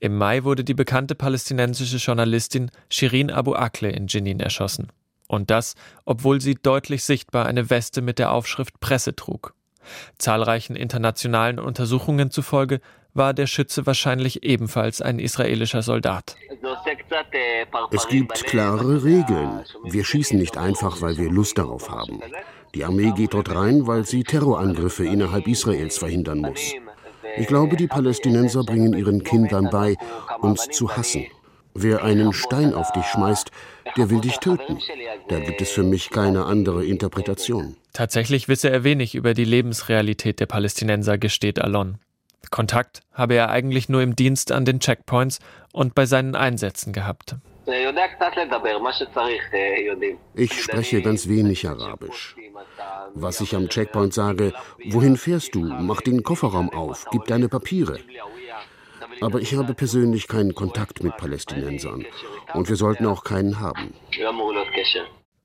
Im 0.00 0.18
Mai 0.18 0.44
wurde 0.44 0.64
die 0.64 0.74
bekannte 0.74 1.14
palästinensische 1.14 1.96
Journalistin 1.96 2.70
Shirin 2.90 3.30
Abu 3.30 3.54
Akleh 3.54 3.90
in 3.90 4.08
Jenin 4.08 4.40
erschossen. 4.40 4.88
Und 5.28 5.50
das, 5.50 5.74
obwohl 6.04 6.40
sie 6.40 6.54
deutlich 6.54 7.04
sichtbar 7.04 7.46
eine 7.46 7.70
Weste 7.70 8.02
mit 8.02 8.18
der 8.18 8.32
Aufschrift 8.32 8.78
Presse 8.80 9.16
trug. 9.16 9.54
Zahlreichen 10.18 10.76
internationalen 10.76 11.58
Untersuchungen 11.58 12.30
zufolge 12.30 12.80
war 13.14 13.32
der 13.32 13.46
Schütze 13.46 13.86
wahrscheinlich 13.86 14.42
ebenfalls 14.42 15.00
ein 15.00 15.18
israelischer 15.18 15.82
Soldat. 15.82 16.36
Es 17.92 18.08
gibt 18.08 18.44
klare 18.44 19.04
Regeln. 19.04 19.64
Wir 19.84 20.04
schießen 20.04 20.38
nicht 20.38 20.58
einfach, 20.58 21.00
weil 21.00 21.16
wir 21.16 21.30
Lust 21.30 21.56
darauf 21.58 21.90
haben. 21.90 22.20
Die 22.74 22.84
Armee 22.84 23.12
geht 23.12 23.34
dort 23.34 23.54
rein, 23.54 23.86
weil 23.86 24.04
sie 24.04 24.24
Terrorangriffe 24.24 25.04
innerhalb 25.04 25.46
Israels 25.46 25.96
verhindern 25.98 26.38
muss. 26.38 26.74
Ich 27.36 27.46
glaube, 27.46 27.76
die 27.76 27.86
Palästinenser 27.86 28.64
bringen 28.64 28.94
ihren 28.94 29.22
Kindern 29.22 29.68
bei, 29.70 29.96
uns 30.40 30.68
zu 30.70 30.96
hassen. 30.96 31.26
Wer 31.74 32.04
einen 32.04 32.32
Stein 32.32 32.72
auf 32.72 32.92
dich 32.92 33.04
schmeißt, 33.06 33.50
der 33.96 34.08
will 34.08 34.20
dich 34.20 34.38
töten. 34.38 34.78
Da 35.28 35.40
gibt 35.40 35.60
es 35.60 35.70
für 35.70 35.82
mich 35.82 36.10
keine 36.10 36.44
andere 36.44 36.84
Interpretation. 36.84 37.76
Tatsächlich 37.92 38.48
wisse 38.48 38.70
er 38.70 38.84
wenig 38.84 39.14
über 39.14 39.34
die 39.34 39.44
Lebensrealität 39.44 40.38
der 40.38 40.46
Palästinenser, 40.46 41.18
gesteht 41.18 41.60
Alon. 41.60 41.98
Kontakt 42.50 43.02
habe 43.12 43.34
er 43.34 43.50
eigentlich 43.50 43.88
nur 43.88 44.02
im 44.02 44.14
Dienst 44.14 44.52
an 44.52 44.64
den 44.64 44.78
Checkpoints 44.78 45.40
und 45.72 45.94
bei 45.94 46.06
seinen 46.06 46.36
Einsätzen 46.36 46.92
gehabt. 46.92 47.36
Ich 50.34 50.62
spreche 50.62 51.02
ganz 51.02 51.28
wenig 51.28 51.68
Arabisch. 51.68 52.36
Was 53.14 53.40
ich 53.40 53.54
am 53.54 53.68
Checkpoint 53.68 54.12
sage, 54.12 54.52
wohin 54.90 55.16
fährst 55.16 55.54
du? 55.54 55.60
Mach 55.60 56.00
den 56.02 56.22
Kofferraum 56.22 56.70
auf, 56.70 57.06
gib 57.10 57.24
deine 57.24 57.48
Papiere. 57.48 57.98
Aber 59.20 59.40
ich 59.40 59.54
habe 59.54 59.74
persönlich 59.74 60.28
keinen 60.28 60.54
Kontakt 60.54 61.02
mit 61.02 61.16
Palästinensern. 61.16 62.04
Und 62.52 62.68
wir 62.68 62.76
sollten 62.76 63.06
auch 63.06 63.24
keinen 63.24 63.60
haben. 63.60 63.94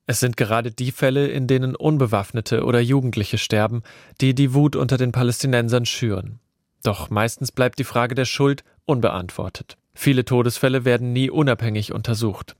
Es 0.06 0.20
sind 0.20 0.36
gerade 0.36 0.72
die 0.72 0.90
Fälle, 0.90 1.28
in 1.28 1.46
denen 1.46 1.76
Unbewaffnete 1.76 2.64
oder 2.64 2.80
Jugendliche 2.80 3.38
sterben, 3.38 3.82
die 4.20 4.34
die 4.34 4.54
Wut 4.54 4.74
unter 4.74 4.96
den 4.96 5.12
Palästinensern 5.12 5.86
schüren. 5.86 6.40
Doch 6.82 7.10
meistens 7.10 7.52
bleibt 7.52 7.78
die 7.78 7.84
Frage 7.84 8.14
der 8.14 8.24
Schuld 8.24 8.64
unbeantwortet. 8.86 9.76
Viele 9.94 10.24
Todesfälle 10.24 10.84
werden 10.84 11.12
nie 11.12 11.30
unabhängig 11.30 11.92
untersucht. 11.92 12.56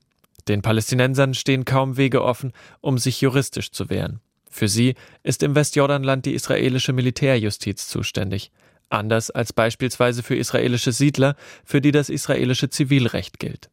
Den 0.47 0.63
Palästinensern 0.63 1.35
stehen 1.35 1.65
kaum 1.65 1.97
Wege 1.97 2.23
offen, 2.23 2.53
um 2.81 2.99
sich 2.99 3.21
juristisch 3.21 3.73
zu 3.73 3.91
wehren. 3.91 4.21
Für 4.49 4.69
sie 4.69 4.95
ist 5.23 5.43
im 5.43 5.55
Westjordanland 5.55 6.27
die 6.27 6.35
israelische 6.35 6.93
Militärjustiz 6.93 7.89
zuständig 7.89 8.51
anders 8.91 9.31
als 9.31 9.53
beispielsweise 9.53 10.23
für 10.23 10.37
israelische 10.37 10.93
Siedler, 10.93 11.37
für 11.65 11.81
die 11.81 11.93
das 11.93 12.09
israelische 12.09 12.71
Zivilrecht 12.71 13.39
gilt. 13.39 13.71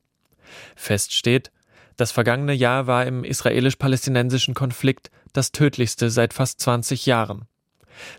Fest 0.75 1.13
steht, 1.13 1.51
das 1.97 2.11
vergangene 2.11 2.53
Jahr 2.53 2.87
war 2.87 3.05
im 3.05 3.23
israelisch-palästinensischen 3.23 4.53
Konflikt 4.53 5.09
das 5.33 5.51
tödlichste 5.51 6.09
seit 6.09 6.33
fast 6.33 6.61
20 6.61 7.05
Jahren. 7.07 7.47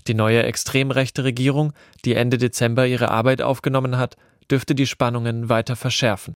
Die 0.08 0.14
neue 0.14 0.42
extrem 0.42 0.90
rechte 0.90 1.22
Regierung, 1.22 1.72
die 2.04 2.14
Ende 2.14 2.38
Dezember 2.38 2.86
ihre 2.86 3.10
Arbeit 3.10 3.40
aufgenommen 3.40 3.96
hat, 3.96 4.16
dürfte 4.50 4.74
die 4.74 4.86
Spannungen 4.86 5.48
weiter 5.48 5.76
verschärfen. 5.76 6.34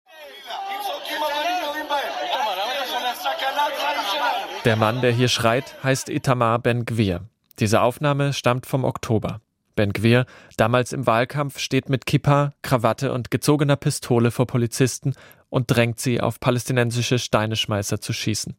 Der 4.64 4.76
Mann, 4.76 5.00
der 5.00 5.10
hier 5.10 5.26
schreit, 5.26 5.82
heißt 5.82 6.08
Itamar 6.08 6.60
Ben-Gvir. 6.60 7.22
Diese 7.58 7.80
Aufnahme 7.80 8.32
stammt 8.32 8.66
vom 8.66 8.84
Oktober. 8.84 9.40
Ben 9.74 9.92
Gvir, 9.92 10.26
damals 10.56 10.92
im 10.92 11.06
Wahlkampf, 11.06 11.58
steht 11.58 11.88
mit 11.88 12.06
Kippa, 12.06 12.52
Krawatte 12.62 13.12
und 13.12 13.30
gezogener 13.30 13.76
Pistole 13.76 14.30
vor 14.30 14.46
Polizisten 14.46 15.14
und 15.48 15.70
drängt 15.70 16.00
sie 16.00 16.20
auf 16.20 16.40
palästinensische 16.40 17.18
Steineschmeißer 17.18 18.00
zu 18.00 18.12
schießen. 18.12 18.56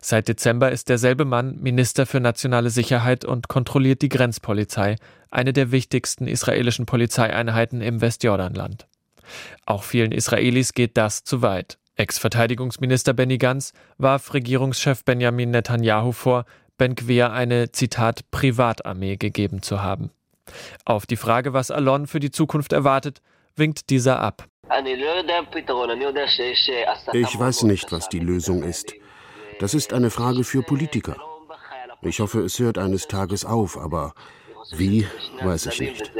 Seit 0.00 0.28
Dezember 0.28 0.70
ist 0.70 0.88
derselbe 0.88 1.24
Mann 1.24 1.58
Minister 1.60 2.06
für 2.06 2.20
nationale 2.20 2.70
Sicherheit 2.70 3.24
und 3.24 3.48
kontrolliert 3.48 4.02
die 4.02 4.08
Grenzpolizei, 4.08 4.96
eine 5.30 5.52
der 5.52 5.72
wichtigsten 5.72 6.26
israelischen 6.26 6.86
Polizeieinheiten 6.86 7.80
im 7.80 8.00
Westjordanland. 8.00 8.86
Auch 9.66 9.84
vielen 9.84 10.12
Israelis 10.12 10.74
geht 10.74 10.96
das 10.96 11.24
zu 11.24 11.42
weit. 11.42 11.78
Ex-Verteidigungsminister 11.96 13.12
Benny 13.12 13.38
Gantz 13.38 13.72
warf 13.98 14.32
Regierungschef 14.34 15.04
Benjamin 15.04 15.50
Netanyahu 15.50 16.12
vor, 16.12 16.46
Ben 16.78 16.94
Gvir 16.94 17.32
eine, 17.32 17.72
Zitat, 17.72 18.30
Privatarmee 18.30 19.16
gegeben 19.16 19.60
zu 19.60 19.82
haben. 19.82 20.10
Auf 20.84 21.06
die 21.06 21.16
Frage, 21.16 21.52
was 21.52 21.70
Alon 21.70 22.06
für 22.06 22.20
die 22.20 22.30
Zukunft 22.30 22.72
erwartet, 22.72 23.20
winkt 23.56 23.90
dieser 23.90 24.20
ab. 24.20 24.46
Ich 27.12 27.38
weiß 27.38 27.62
nicht, 27.64 27.92
was 27.92 28.08
die 28.08 28.20
Lösung 28.20 28.62
ist. 28.62 28.94
Das 29.58 29.74
ist 29.74 29.92
eine 29.92 30.10
Frage 30.10 30.44
für 30.44 30.62
Politiker. 30.62 31.16
Ich 32.02 32.20
hoffe, 32.20 32.40
es 32.40 32.58
hört 32.58 32.78
eines 32.78 33.08
Tages 33.08 33.44
auf, 33.44 33.76
aber 33.76 34.14
wie, 34.72 35.06
weiß 35.42 35.66
ich 35.66 35.80
nicht. 35.80 36.12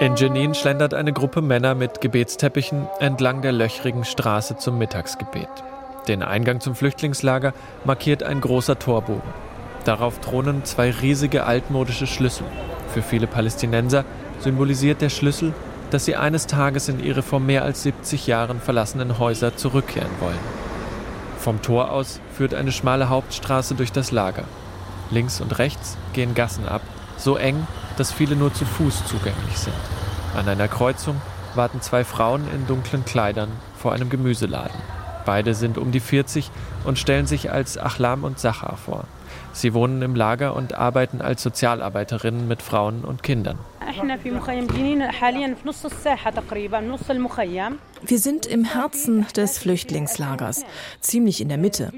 In 0.00 0.16
Jenin 0.16 0.54
schlendert 0.54 0.92
eine 0.92 1.12
Gruppe 1.12 1.40
Männer 1.40 1.74
mit 1.74 2.00
Gebetsteppichen 2.00 2.88
entlang 3.00 3.42
der 3.42 3.52
löchrigen 3.52 4.04
Straße 4.04 4.56
zum 4.56 4.76
Mittagsgebet. 4.78 5.48
Den 6.08 6.22
Eingang 6.22 6.60
zum 6.60 6.74
Flüchtlingslager 6.74 7.54
markiert 7.84 8.22
ein 8.22 8.40
großer 8.40 8.78
Torbogen. 8.78 9.22
Darauf 9.84 10.20
thronen 10.20 10.64
zwei 10.64 10.90
riesige 10.90 11.44
altmodische 11.44 12.06
Schlüssel. 12.06 12.46
Für 12.92 13.02
viele 13.02 13.26
Palästinenser 13.26 14.04
symbolisiert 14.40 15.00
der 15.00 15.08
Schlüssel, 15.08 15.54
dass 15.90 16.04
sie 16.04 16.16
eines 16.16 16.46
Tages 16.46 16.88
in 16.88 17.02
ihre 17.02 17.22
vor 17.22 17.40
mehr 17.40 17.64
als 17.64 17.82
70 17.82 18.26
Jahren 18.26 18.60
verlassenen 18.60 19.18
Häuser 19.18 19.56
zurückkehren 19.56 20.10
wollen. 20.20 20.64
Vom 21.38 21.62
Tor 21.62 21.90
aus 21.90 22.20
führt 22.32 22.54
eine 22.54 22.72
schmale 22.72 23.08
Hauptstraße 23.08 23.74
durch 23.74 23.92
das 23.92 24.10
Lager. 24.10 24.44
Links 25.10 25.40
und 25.40 25.58
rechts 25.58 25.96
gehen 26.12 26.34
Gassen 26.34 26.66
ab, 26.66 26.82
so 27.16 27.36
eng, 27.36 27.66
dass 27.96 28.12
viele 28.12 28.36
nur 28.36 28.52
zu 28.52 28.64
Fuß 28.64 29.06
zugänglich 29.06 29.58
sind. 29.58 29.74
An 30.36 30.48
einer 30.48 30.68
Kreuzung 30.68 31.20
warten 31.54 31.80
zwei 31.80 32.04
Frauen 32.04 32.42
in 32.52 32.66
dunklen 32.66 33.04
Kleidern 33.04 33.50
vor 33.76 33.92
einem 33.92 34.08
Gemüseladen. 34.08 34.93
Beide 35.24 35.54
sind 35.54 35.78
um 35.78 35.92
die 35.92 36.00
40 36.00 36.50
und 36.84 36.98
stellen 36.98 37.26
sich 37.26 37.50
als 37.50 37.78
Achlam 37.78 38.24
und 38.24 38.38
Sachar 38.38 38.76
vor. 38.76 39.04
Sie 39.52 39.72
wohnen 39.72 40.02
im 40.02 40.16
Lager 40.16 40.56
und 40.56 40.74
arbeiten 40.74 41.22
als 41.22 41.42
Sozialarbeiterinnen 41.42 42.48
mit 42.48 42.60
Frauen 42.60 43.04
und 43.04 43.22
Kindern. 43.22 43.58
Wir 48.02 48.18
sind 48.18 48.46
im 48.46 48.64
Herzen 48.64 49.26
des 49.36 49.58
Flüchtlingslagers, 49.58 50.64
ziemlich 51.00 51.40
in 51.40 51.48
der 51.48 51.58
Mitte. 51.58 51.92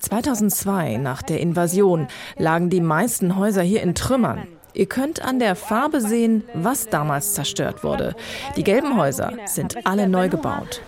2002, 0.00 0.96
nach 0.96 1.22
der 1.22 1.40
Invasion, 1.40 2.08
lagen 2.36 2.70
die 2.70 2.80
meisten 2.80 3.36
Häuser 3.36 3.62
hier 3.62 3.82
in 3.82 3.94
Trümmern. 3.94 4.48
Ihr 4.76 4.84
könnt 4.84 5.22
an 5.22 5.38
der 5.38 5.56
Farbe 5.56 6.02
sehen, 6.02 6.44
was 6.52 6.90
damals 6.90 7.32
zerstört 7.32 7.82
wurde. 7.82 8.14
Die 8.56 8.62
gelben 8.62 8.98
Häuser 8.98 9.32
sind 9.46 9.86
alle 9.86 10.06
neu 10.06 10.28
gebaut. 10.28 10.82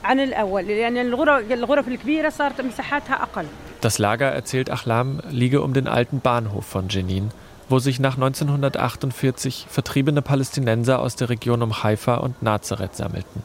Das 3.81 3.99
Lager, 3.99 4.27
erzählt 4.27 4.71
Achlam, 4.71 5.23
liege 5.31 5.63
um 5.63 5.73
den 5.73 5.89
alten 5.89 6.21
Bahnhof 6.21 6.67
von 6.67 6.91
Jenin, 6.91 7.31
wo 7.71 7.79
sich 7.79 7.99
nach 7.99 8.17
1948 8.17 9.67
vertriebene 9.71 10.21
Palästinenser 10.21 10.99
aus 10.99 11.17
der 11.17 11.31
Region 11.31 11.63
um 11.63 11.83
Haifa 11.83 12.17
und 12.17 12.43
Nazareth 12.43 12.95
sammelten. 12.95 13.43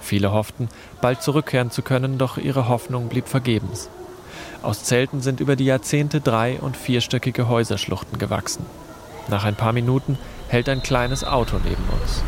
Viele 0.00 0.30
hofften, 0.30 0.68
bald 1.00 1.22
zurückkehren 1.22 1.72
zu 1.72 1.82
können, 1.82 2.18
doch 2.18 2.38
ihre 2.38 2.68
Hoffnung 2.68 3.08
blieb 3.08 3.26
vergebens. 3.26 3.90
Aus 4.62 4.84
Zelten 4.84 5.20
sind 5.20 5.40
über 5.40 5.56
die 5.56 5.64
Jahrzehnte 5.64 6.20
drei- 6.20 6.60
und 6.60 6.76
vierstöckige 6.76 7.48
Häuserschluchten 7.48 8.20
gewachsen. 8.20 8.64
Nach 9.28 9.44
ein 9.44 9.54
paar 9.54 9.72
Minuten 9.72 10.18
hält 10.48 10.68
ein 10.68 10.82
kleines 10.82 11.24
Auto 11.24 11.56
neben 11.64 11.84
uns. 12.00 12.22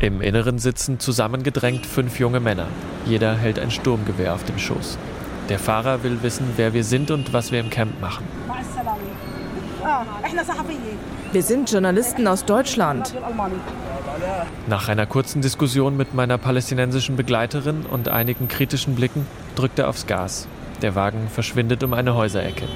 Im 0.00 0.22
Inneren 0.22 0.58
sitzen 0.58 0.98
zusammengedrängt 0.98 1.84
fünf 1.84 2.18
junge 2.18 2.40
Männer. 2.40 2.68
Jeder 3.04 3.36
hält 3.36 3.58
ein 3.58 3.70
Sturmgewehr 3.70 4.34
auf 4.34 4.44
dem 4.44 4.58
Schoß. 4.58 4.98
Der 5.50 5.58
Fahrer 5.58 6.02
will 6.02 6.22
wissen, 6.22 6.52
wer 6.56 6.72
wir 6.72 6.84
sind 6.84 7.10
und 7.10 7.32
was 7.32 7.52
wir 7.52 7.60
im 7.60 7.70
Camp 7.70 8.00
machen. 8.00 8.24
Wir 11.32 11.42
sind 11.42 11.70
Journalisten 11.70 12.26
aus 12.26 12.44
Deutschland. 12.44 13.14
Nach 14.68 14.88
einer 14.88 15.06
kurzen 15.06 15.42
Diskussion 15.42 15.96
mit 15.96 16.14
meiner 16.14 16.38
palästinensischen 16.38 17.16
Begleiterin 17.16 17.84
und 17.84 18.08
einigen 18.08 18.48
kritischen 18.48 18.94
Blicken 18.94 19.26
drückt 19.54 19.78
er 19.78 19.88
aufs 19.88 20.06
Gas. 20.06 20.46
Der 20.82 20.94
Wagen 20.94 21.28
verschwindet 21.28 21.82
um 21.82 21.92
eine 21.92 22.14
Häuserecke. 22.14 22.66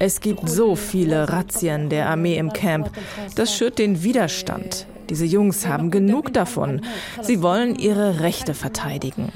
Es 0.00 0.20
gibt 0.20 0.48
so 0.48 0.74
viele 0.74 1.28
Razzien 1.28 1.88
der 1.88 2.08
Armee 2.08 2.36
im 2.36 2.52
Camp. 2.52 2.90
Das 3.36 3.54
schürt 3.54 3.78
den 3.78 4.02
Widerstand. 4.02 4.88
Diese 5.08 5.24
Jungs 5.24 5.68
haben 5.68 5.92
genug 5.92 6.32
davon. 6.32 6.80
Sie 7.22 7.42
wollen 7.42 7.76
ihre 7.76 8.18
Rechte 8.18 8.54
verteidigen. 8.54 9.30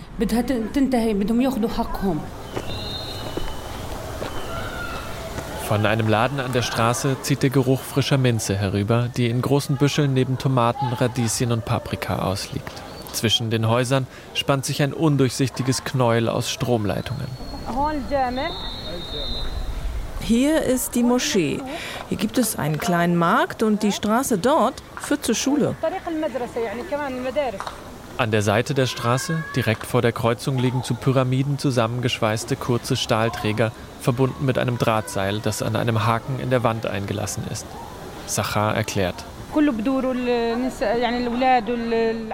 Von 5.68 5.86
einem 5.86 6.08
Laden 6.08 6.40
an 6.40 6.52
der 6.52 6.62
Straße 6.62 7.18
zieht 7.22 7.44
der 7.44 7.50
Geruch 7.50 7.82
frischer 7.82 8.18
Minze 8.18 8.56
herüber, 8.56 9.08
die 9.16 9.28
in 9.28 9.40
großen 9.40 9.76
Büscheln 9.76 10.12
neben 10.12 10.38
Tomaten, 10.38 10.86
Radieschen 10.86 11.52
und 11.52 11.64
Paprika 11.64 12.22
ausliegt. 12.22 12.82
Zwischen 13.12 13.50
den 13.50 13.68
Häusern 13.68 14.06
spannt 14.34 14.64
sich 14.64 14.82
ein 14.82 14.92
undurchsichtiges 14.92 15.84
Knäuel 15.84 16.28
aus 16.28 16.50
Stromleitungen. 16.50 17.26
Hier 20.20 20.62
ist 20.62 20.94
die 20.94 21.02
Moschee. 21.02 21.60
Hier 22.08 22.18
gibt 22.18 22.38
es 22.38 22.56
einen 22.56 22.78
kleinen 22.78 23.16
Markt 23.16 23.62
und 23.62 23.82
die 23.82 23.92
Straße 23.92 24.38
dort 24.38 24.82
führt 25.00 25.24
zur 25.24 25.34
Schule. 25.34 25.74
An 28.16 28.30
der 28.30 28.42
Seite 28.42 28.74
der 28.74 28.86
Straße, 28.86 29.44
direkt 29.56 29.86
vor 29.86 30.02
der 30.02 30.12
Kreuzung, 30.12 30.58
liegen 30.58 30.84
zu 30.84 30.94
Pyramiden 30.94 31.58
zusammengeschweißte 31.58 32.54
kurze 32.56 32.96
Stahlträger, 32.96 33.72
verbunden 34.02 34.44
mit 34.44 34.58
einem 34.58 34.76
Drahtseil, 34.76 35.40
das 35.40 35.62
an 35.62 35.74
einem 35.74 36.06
Haken 36.06 36.38
in 36.38 36.50
der 36.50 36.62
Wand 36.62 36.86
eingelassen 36.86 37.44
ist. 37.50 37.66
Sachar 38.26 38.76
erklärt. 38.76 39.24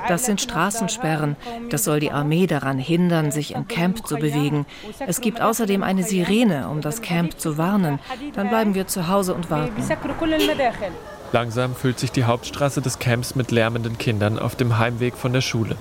Das 0.09 0.27
sind 0.27 0.41
Straßensperren. 0.41 1.37
Das 1.71 1.85
soll 1.85 2.01
die 2.01 2.11
Armee 2.11 2.47
daran 2.47 2.79
hindern, 2.79 3.31
sich 3.31 3.55
im 3.55 3.69
Camp 3.69 4.07
zu 4.07 4.17
bewegen. 4.17 4.67
Es 5.07 5.21
gibt 5.21 5.41
außerdem 5.41 5.83
eine 5.83 6.03
Sirene, 6.03 6.69
um 6.69 6.81
das 6.81 7.03
Camp 7.03 7.39
zu 7.39 7.59
warnen. 7.59 7.99
Dann 8.35 8.49
bleiben 8.49 8.75
wir 8.75 8.87
zu 8.87 9.09
Hause 9.09 9.35
und 9.35 9.51
warten. 9.51 9.83
Langsam 11.33 11.75
füllt 11.75 11.99
sich 11.99 12.13
die 12.13 12.25
Hauptstraße 12.25 12.81
des 12.81 12.99
Camps 12.99 13.35
mit 13.35 13.51
lärmenden 13.51 13.99
Kindern 13.99 14.39
auf 14.39 14.55
dem 14.55 14.79
Heimweg 14.79 15.17
von 15.17 15.33
der 15.33 15.41
Schule. 15.41 15.77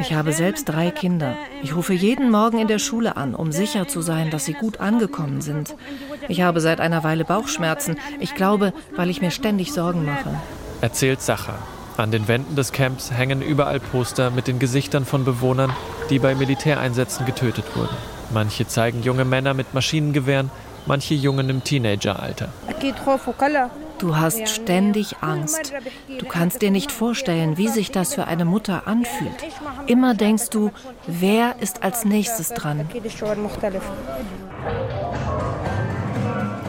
Ich 0.00 0.12
habe 0.14 0.32
selbst 0.32 0.64
drei 0.64 0.90
Kinder. 0.90 1.36
Ich 1.62 1.74
rufe 1.74 1.92
jeden 1.92 2.30
Morgen 2.30 2.58
in 2.58 2.68
der 2.68 2.78
Schule 2.78 3.16
an, 3.16 3.34
um 3.34 3.52
sicher 3.52 3.88
zu 3.88 4.00
sein, 4.00 4.30
dass 4.30 4.44
sie 4.44 4.52
gut 4.52 4.80
angekommen 4.80 5.40
sind. 5.40 5.74
Ich 6.28 6.42
habe 6.42 6.60
seit 6.60 6.80
einer 6.80 7.04
Weile 7.04 7.24
Bauchschmerzen. 7.24 7.96
Ich 8.20 8.34
glaube, 8.34 8.72
weil 8.96 9.10
ich 9.10 9.20
mir 9.20 9.30
ständig 9.30 9.72
Sorgen 9.72 10.04
mache. 10.04 10.30
Erzählt 10.80 11.20
Sacha. 11.20 11.54
An 11.96 12.12
den 12.12 12.28
Wänden 12.28 12.54
des 12.54 12.70
Camps 12.70 13.10
hängen 13.10 13.42
überall 13.42 13.80
Poster 13.80 14.30
mit 14.30 14.46
den 14.46 14.60
Gesichtern 14.60 15.04
von 15.04 15.24
Bewohnern, 15.24 15.72
die 16.10 16.20
bei 16.20 16.36
Militäreinsätzen 16.36 17.26
getötet 17.26 17.64
wurden. 17.74 17.96
Manche 18.32 18.68
zeigen 18.68 19.02
junge 19.02 19.24
Männer 19.24 19.52
mit 19.52 19.74
Maschinengewehren, 19.74 20.50
manche 20.88 21.14
Jungen 21.14 21.48
im 21.50 21.62
Teenageralter. 21.62 22.48
Du 23.98 24.16
hast 24.16 24.48
ständig 24.48 25.16
Angst. 25.20 25.72
Du 26.18 26.26
kannst 26.26 26.62
dir 26.62 26.70
nicht 26.70 26.90
vorstellen, 26.90 27.56
wie 27.56 27.68
sich 27.68 27.90
das 27.90 28.14
für 28.14 28.26
eine 28.26 28.44
Mutter 28.44 28.86
anfühlt. 28.86 29.34
Immer 29.86 30.14
denkst 30.14 30.50
du, 30.50 30.70
wer 31.06 31.56
ist 31.60 31.82
als 31.82 32.04
nächstes 32.04 32.50
dran? 32.50 32.88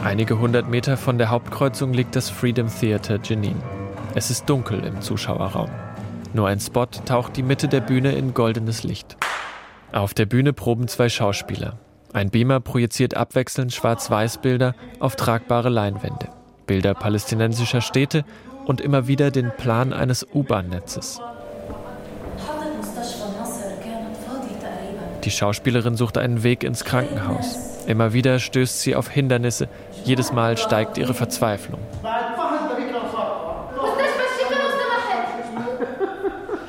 Einige 0.04 0.38
hundert 0.38 0.68
Meter 0.68 0.96
von 0.96 1.18
der 1.18 1.30
Hauptkreuzung 1.30 1.92
liegt 1.92 2.16
das 2.16 2.30
Freedom 2.30 2.68
Theater 2.68 3.18
Jenin. 3.22 3.62
Es 4.14 4.30
ist 4.30 4.48
dunkel 4.48 4.84
im 4.84 5.00
Zuschauerraum. 5.00 5.70
Nur 6.32 6.48
ein 6.48 6.58
Spot 6.60 6.86
taucht 7.04 7.36
die 7.36 7.42
Mitte 7.42 7.68
der 7.68 7.80
Bühne 7.80 8.12
in 8.12 8.34
goldenes 8.34 8.82
Licht. 8.82 9.16
Auf 9.92 10.14
der 10.14 10.26
Bühne 10.26 10.52
proben 10.52 10.88
zwei 10.88 11.08
Schauspieler. 11.08 11.78
Ein 12.12 12.30
Beamer 12.30 12.60
projiziert 12.60 13.16
abwechselnd 13.16 13.72
Schwarz-Weiß-Bilder 13.72 14.74
auf 14.98 15.16
tragbare 15.16 15.68
Leinwände. 15.68 16.28
Bilder 16.66 16.94
palästinensischer 16.94 17.80
Städte 17.80 18.24
und 18.66 18.80
immer 18.80 19.06
wieder 19.06 19.30
den 19.30 19.50
Plan 19.56 19.92
eines 19.92 20.26
U-Bahn-Netzes. 20.34 21.20
Die 25.24 25.30
Schauspielerin 25.30 25.96
sucht 25.96 26.18
einen 26.18 26.42
Weg 26.42 26.64
ins 26.64 26.84
Krankenhaus. 26.84 27.84
Immer 27.86 28.12
wieder 28.12 28.38
stößt 28.38 28.80
sie 28.80 28.96
auf 28.96 29.08
Hindernisse. 29.08 29.68
Jedes 30.04 30.32
Mal 30.32 30.56
steigt 30.56 30.98
ihre 30.98 31.14
Verzweiflung. 31.14 31.80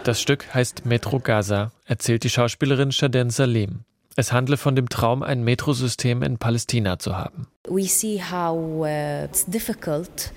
Das 0.04 0.20
Stück 0.20 0.54
heißt 0.54 0.86
Metro 0.86 1.20
Gaza, 1.20 1.72
erzählt 1.86 2.24
die 2.24 2.30
Schauspielerin 2.30 2.92
Shaden 2.92 3.30
Salim. 3.30 3.86
Es 4.16 4.32
handle 4.32 4.58
von 4.58 4.76
dem 4.76 4.90
Traum, 4.90 5.24
ein 5.24 5.44
Metrosystem 5.44 6.22
in 6.22 6.38
Palästina 6.38 7.00
zu 7.00 7.18
haben. 7.18 7.48
We 7.68 7.88
see 7.88 8.22
how 8.22 8.56
uh, 8.56 9.26
it's 9.26 9.46
difficult 9.46 10.32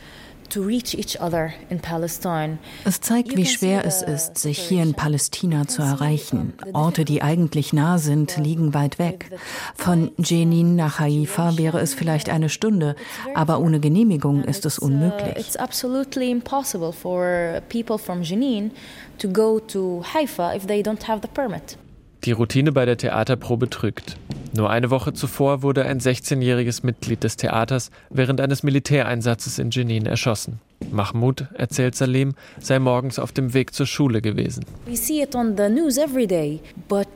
es 2.85 3.01
zeigt, 3.01 3.37
wie 3.37 3.47
schwer 3.47 3.85
es 3.85 4.03
ist, 4.03 4.39
sich 4.39 4.59
hier 4.59 4.83
in 4.83 4.95
Palästina 4.95 5.67
zu 5.67 5.83
erreichen. 5.83 6.53
Orte, 6.73 7.05
die 7.05 7.23
eigentlich 7.23 7.73
nah 7.73 7.99
sind, 7.99 8.37
liegen 8.37 8.73
weit 8.75 8.99
weg. 8.99 9.31
Von 9.75 10.13
Jenin 10.19 10.77
nach 10.77 11.01
Haifa 11.01 11.59
wäre 11.59 11.81
es 11.81 11.95
vielleicht 11.95 12.29
eine 12.29 12.49
Stunde, 12.49 12.95
aber 13.35 13.59
ohne 13.59 13.81
Genehmigung 13.81 14.45
ist 14.45 14.65
es 14.65 14.79
unmöglich. 14.79 15.37
It's 15.37 15.57
absolutely 15.57 16.31
impossible 16.31 16.93
for 16.93 17.61
people 17.69 17.99
from 17.99 18.23
Jenin 18.23 18.71
to 19.19 19.29
go 19.29 19.59
to 19.59 20.05
Haifa 20.15 20.55
if 20.55 20.67
they 20.67 20.83
don't 20.83 21.09
have 21.09 21.21
the 21.23 21.29
permit. 21.29 21.79
Die 22.25 22.33
Routine 22.33 22.73
bei 22.73 22.87
der 22.87 22.97
Theaterprobe 22.97 23.69
trügt. 23.69 24.17
Nur 24.57 24.71
eine 24.71 24.89
Woche 24.89 25.13
zuvor 25.13 25.63
wurde 25.63 25.85
ein 25.85 26.01
16-jähriges 26.01 26.87
Mitglied 26.87 27.23
des 27.23 27.37
Theaters 27.37 27.91
während 28.09 28.41
eines 28.41 28.63
Militäreinsatzes 28.63 29.59
in 29.59 29.71
Jenin 29.71 30.07
erschossen. 30.07 30.59
Mahmoud, 30.91 31.49
erzählt 31.53 31.95
Salim, 31.97 32.35
sei 32.61 32.79
morgens 32.79 33.19
auf 33.19 33.33
dem 33.33 33.53
Weg 33.53 33.75
zur 33.75 33.87
Schule 33.87 34.23
gewesen. 34.23 34.65
We 34.87 34.97
see 34.97 35.23
it 35.23 35.35
on 35.35 35.57
the 35.59 35.69
news 35.69 35.99
every 35.99 36.27
day, 36.27 36.61
but 36.89 37.09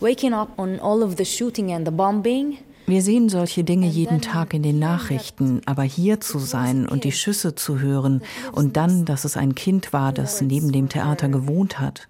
waking 0.00 0.32
up 0.32 0.48
on 0.58 0.80
all 0.80 1.02
of 1.02 1.16
the 1.18 1.24
shooting 1.24 1.72
and 1.72 1.86
the 1.86 1.92
bombing 1.92 2.56
Wir 2.86 3.02
sehen 3.02 3.28
solche 3.28 3.64
Dinge 3.64 3.88
jeden 3.88 4.20
Tag 4.20 4.54
in 4.54 4.62
den 4.62 4.78
Nachrichten, 4.78 5.60
aber 5.66 5.82
hier 5.82 6.20
zu 6.20 6.38
sein 6.38 6.86
und 6.86 7.02
die 7.02 7.10
Schüsse 7.10 7.56
zu 7.56 7.80
hören 7.80 8.22
und 8.52 8.76
dann, 8.76 9.04
dass 9.04 9.24
es 9.24 9.36
ein 9.36 9.56
Kind 9.56 9.92
war, 9.92 10.12
das 10.12 10.40
neben 10.40 10.70
dem 10.70 10.88
Theater 10.88 11.28
gewohnt 11.28 11.80
hat. 11.80 12.06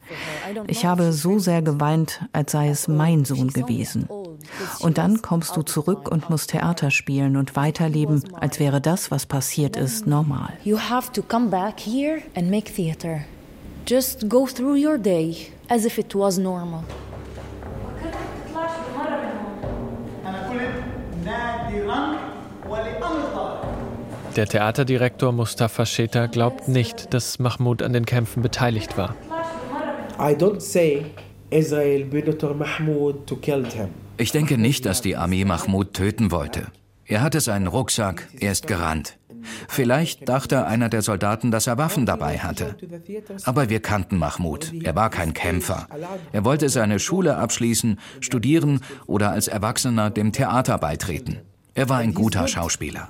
Ich 0.66 0.84
habe 0.84 1.14
so 1.14 1.38
sehr 1.38 1.62
geweint, 1.62 2.20
als 2.32 2.52
sei 2.52 2.68
es 2.68 2.88
mein 2.88 3.24
Sohn 3.24 3.48
gewesen. 3.48 4.06
Und 4.80 4.98
dann 4.98 5.22
kommst 5.22 5.56
du 5.56 5.62
zurück 5.62 6.10
und 6.10 6.28
musst 6.28 6.50
Theater 6.50 6.90
spielen 6.90 7.38
und 7.38 7.56
weiterleben, 7.56 8.22
als 8.34 8.60
wäre 8.60 8.82
das, 8.82 9.10
was 9.10 9.24
passiert 9.24 9.76
ist, 9.76 10.06
normal. 10.06 10.52
You 10.62 10.78
have 10.78 11.10
to 11.12 11.22
come 11.22 11.48
back 11.48 11.80
here 11.80 12.20
and 12.34 12.50
make 12.50 12.72
theater. 12.72 13.24
Just 13.86 14.28
go 14.28 14.46
through 14.46 14.76
your 14.76 14.98
day 14.98 15.48
as 15.68 15.84
if 15.86 15.96
it 15.96 16.14
was 16.14 16.38
normal. 16.38 16.84
Der 24.36 24.46
Theaterdirektor 24.46 25.32
Mustafa 25.32 25.86
Sheta 25.86 26.26
glaubt 26.26 26.68
nicht, 26.68 27.14
dass 27.14 27.38
Mahmoud 27.38 27.82
an 27.82 27.92
den 27.92 28.04
Kämpfen 28.04 28.42
beteiligt 28.42 28.98
war. 28.98 29.14
Ich 34.18 34.32
denke 34.32 34.58
nicht, 34.58 34.86
dass 34.86 35.00
die 35.00 35.16
Armee 35.16 35.44
Mahmoud 35.44 35.94
töten 35.94 36.30
wollte. 36.30 36.66
Er 37.06 37.22
hatte 37.22 37.40
seinen 37.40 37.66
Rucksack, 37.66 38.28
er 38.40 38.52
ist 38.52 38.66
gerannt. 38.66 39.16
Vielleicht 39.68 40.28
dachte 40.28 40.66
einer 40.66 40.88
der 40.88 41.02
Soldaten, 41.02 41.50
dass 41.50 41.66
er 41.66 41.78
Waffen 41.78 42.04
dabei 42.04 42.38
hatte. 42.38 42.76
Aber 43.44 43.70
wir 43.70 43.80
kannten 43.80 44.18
Mahmoud. 44.18 44.72
Er 44.82 44.94
war 44.96 45.08
kein 45.08 45.34
Kämpfer. 45.34 45.86
Er 46.32 46.44
wollte 46.44 46.68
seine 46.68 46.98
Schule 46.98 47.36
abschließen, 47.36 47.98
studieren 48.20 48.80
oder 49.06 49.30
als 49.30 49.48
Erwachsener 49.48 50.10
dem 50.10 50.32
Theater 50.32 50.78
beitreten. 50.78 51.40
Er 51.76 51.90
war 51.90 51.98
ein 51.98 52.14
guter 52.14 52.48
Schauspieler. 52.48 53.08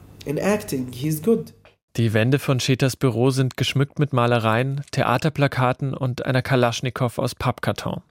Die 1.96 2.12
Wände 2.12 2.40
von 2.40 2.58
Chetas 2.58 2.96
Büro 2.96 3.30
sind 3.30 3.56
geschmückt 3.56 4.00
mit 4.00 4.12
Malereien, 4.12 4.80
Theaterplakaten 4.90 5.94
und 5.94 6.26
einer 6.26 6.42
Kalaschnikow 6.42 7.16
aus 7.20 7.36
Pappkarton. 7.36 8.02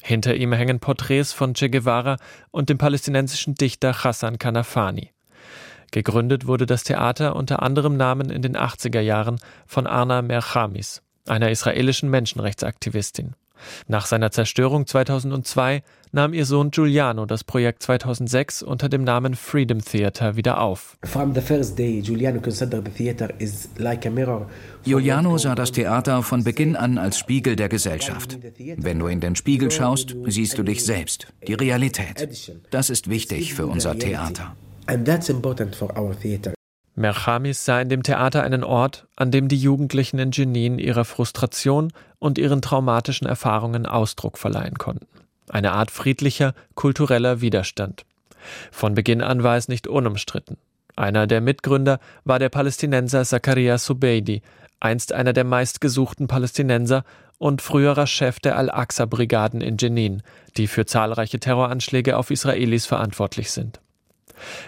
Hinter 0.00 0.34
ihm 0.36 0.54
hängen 0.54 0.80
Porträts 0.80 1.34
von 1.34 1.52
Che 1.52 1.68
Guevara 1.68 2.16
und 2.50 2.70
dem 2.70 2.78
palästinensischen 2.78 3.56
Dichter 3.56 4.02
Hassan 4.02 4.38
Kanafani. 4.38 5.10
Gegründet 5.90 6.46
wurde 6.46 6.64
das 6.64 6.82
Theater 6.82 7.36
unter 7.36 7.62
anderem 7.62 7.98
Namen 7.98 8.30
in 8.30 8.40
den 8.40 8.56
80er 8.56 9.00
Jahren 9.00 9.38
von 9.66 9.86
Arna 9.86 10.22
Merchamis, 10.22 11.02
einer 11.28 11.50
israelischen 11.50 12.08
Menschenrechtsaktivistin. 12.08 13.34
Nach 13.86 14.06
seiner 14.06 14.30
Zerstörung 14.30 14.86
2002 14.86 15.82
nahm 16.12 16.34
ihr 16.34 16.44
Sohn 16.44 16.70
Giuliano 16.70 17.26
das 17.26 17.44
Projekt 17.44 17.82
2006 17.82 18.62
unter 18.62 18.88
dem 18.88 19.04
Namen 19.04 19.34
Freedom 19.34 19.84
Theater 19.84 20.36
wieder 20.36 20.60
auf. 20.60 20.96
Giuliano 24.84 25.38
sah 25.38 25.54
das 25.54 25.72
Theater 25.72 26.22
von 26.22 26.44
Beginn 26.44 26.76
an 26.76 26.98
als 26.98 27.18
Spiegel 27.18 27.56
der 27.56 27.68
Gesellschaft. 27.68 28.38
Wenn 28.76 28.98
du 28.98 29.06
in 29.06 29.20
den 29.20 29.36
Spiegel 29.36 29.70
schaust, 29.70 30.16
siehst 30.26 30.58
du 30.58 30.62
dich 30.62 30.84
selbst, 30.84 31.28
die 31.46 31.54
Realität. 31.54 32.28
Das 32.70 32.90
ist 32.90 33.08
wichtig 33.08 33.54
für 33.54 33.66
unser 33.66 33.98
Theater. 33.98 34.56
Merchamis 36.96 37.64
sah 37.64 37.80
in 37.80 37.88
dem 37.88 38.02
Theater 38.02 38.42
einen 38.42 38.64
Ort, 38.64 39.06
an 39.16 39.30
dem 39.30 39.48
die 39.48 39.56
Jugendlichen 39.56 40.18
in 40.18 40.32
Jenin 40.32 40.78
ihrer 40.78 41.04
Frustration 41.04 41.92
und 42.18 42.36
ihren 42.36 42.60
traumatischen 42.60 43.26
Erfahrungen 43.26 43.86
Ausdruck 43.86 44.36
verleihen 44.36 44.76
konnten. 44.76 45.06
Eine 45.50 45.72
Art 45.72 45.90
friedlicher, 45.90 46.54
kultureller 46.76 47.40
Widerstand. 47.40 48.04
Von 48.70 48.94
Beginn 48.94 49.20
an 49.20 49.42
war 49.42 49.56
es 49.56 49.66
nicht 49.66 49.88
unumstritten. 49.88 50.56
Einer 50.94 51.26
der 51.26 51.40
Mitgründer 51.40 51.98
war 52.24 52.38
der 52.38 52.50
Palästinenser 52.50 53.24
Zakaria 53.24 53.76
Subeidi, 53.76 54.42
einst 54.78 55.12
einer 55.12 55.32
der 55.32 55.44
meistgesuchten 55.44 56.28
Palästinenser 56.28 57.04
und 57.38 57.62
früherer 57.62 58.06
Chef 58.06 58.38
der 58.38 58.56
Al-Aqsa-Brigaden 58.56 59.60
in 59.60 59.76
Jenin, 59.76 60.22
die 60.56 60.68
für 60.68 60.86
zahlreiche 60.86 61.40
Terroranschläge 61.40 62.16
auf 62.16 62.30
Israelis 62.30 62.86
verantwortlich 62.86 63.50
sind. 63.50 63.80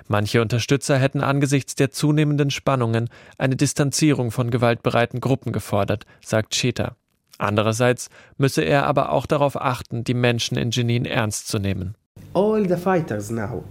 Manche 0.08 0.42
Unterstützer 0.42 0.98
hätten 0.98 1.20
angesichts 1.20 1.76
der 1.76 1.92
zunehmenden 1.92 2.50
Spannungen 2.50 3.08
eine 3.38 3.56
Distanzierung 3.56 4.30
von 4.30 4.50
gewaltbereiten 4.50 5.20
Gruppen 5.20 5.52
gefordert, 5.52 6.06
sagt 6.20 6.54
Cheta. 6.54 6.96
Andererseits 7.42 8.08
müsse 8.38 8.62
er 8.62 8.86
aber 8.86 9.10
auch 9.10 9.26
darauf 9.26 9.60
achten, 9.60 10.04
die 10.04 10.14
Menschen 10.14 10.56
in 10.56 10.70
Jenin 10.70 11.04
ernst 11.04 11.48
zu 11.48 11.58
nehmen. 11.58 11.96
All 12.34 12.68
the 12.68 12.76
fighters 12.76 13.30
now, 13.30 13.64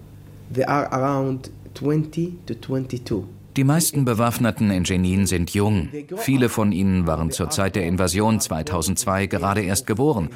they 0.53 0.65
are 0.65 0.91
around 0.91 1.49
20 1.75 2.45
to 2.47 2.53
22. 2.53 3.23
Die 3.57 3.63
meisten 3.65 4.05
Bewaffneten 4.05 4.71
in 4.71 4.85
Jenin 4.85 5.25
sind 5.25 5.53
jung. 5.53 5.89
Viele 6.17 6.47
von 6.47 6.71
ihnen 6.71 7.05
waren 7.05 7.31
zur 7.31 7.49
Zeit 7.49 7.75
der 7.75 7.85
Invasion 7.85 8.39
2002 8.39 9.27
gerade 9.27 9.61
erst 9.61 9.87
geboren. 9.87 10.29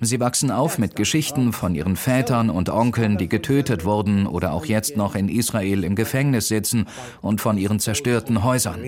Sie 0.00 0.20
wachsen 0.20 0.50
auf 0.50 0.78
mit 0.78 0.94
Geschichten 0.94 1.52
von 1.52 1.74
ihren 1.74 1.96
Vätern 1.96 2.50
und 2.50 2.68
Onkeln, 2.68 3.18
die 3.18 3.28
getötet 3.28 3.84
wurden 3.84 4.26
oder 4.26 4.52
auch 4.52 4.64
jetzt 4.64 4.96
noch 4.96 5.16
in 5.16 5.28
Israel 5.28 5.82
im 5.82 5.96
Gefängnis 5.96 6.48
sitzen 6.48 6.86
und 7.20 7.40
von 7.40 7.58
ihren 7.58 7.80
zerstörten 7.80 8.44
Häusern. 8.44 8.80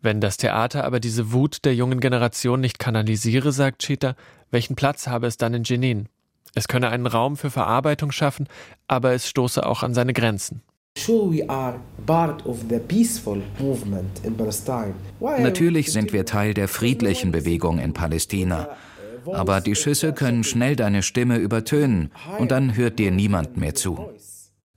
Wenn 0.00 0.20
das 0.20 0.36
Theater 0.38 0.84
aber 0.84 1.00
diese 1.00 1.32
Wut 1.32 1.64
der 1.64 1.74
jungen 1.74 2.00
Generation 2.00 2.60
nicht 2.60 2.78
kanalisiere, 2.78 3.52
sagt 3.52 3.82
Chita, 3.82 4.14
welchen 4.50 4.76
Platz 4.76 5.06
habe 5.06 5.26
es 5.26 5.36
dann 5.36 5.54
in 5.54 5.64
Jenin? 5.64 6.08
Es 6.54 6.68
könne 6.68 6.90
einen 6.90 7.06
Raum 7.06 7.36
für 7.36 7.50
Verarbeitung 7.50 8.12
schaffen, 8.12 8.46
aber 8.86 9.12
es 9.12 9.28
stoße 9.28 9.64
auch 9.64 9.82
an 9.82 9.94
seine 9.94 10.12
Grenzen. 10.12 10.62
Natürlich 15.38 15.90
sind 15.92 16.12
wir 16.12 16.24
Teil 16.24 16.54
der 16.54 16.68
friedlichen 16.68 17.32
Bewegung 17.32 17.78
in 17.80 17.92
Palästina. 17.92 18.68
Aber 19.26 19.60
die 19.60 19.74
Schüsse 19.74 20.12
können 20.12 20.44
schnell 20.44 20.76
deine 20.76 21.02
Stimme 21.02 21.38
übertönen 21.38 22.12
und 22.38 22.50
dann 22.52 22.76
hört 22.76 22.98
dir 22.98 23.10
niemand 23.10 23.56
mehr 23.56 23.74
zu. 23.74 24.10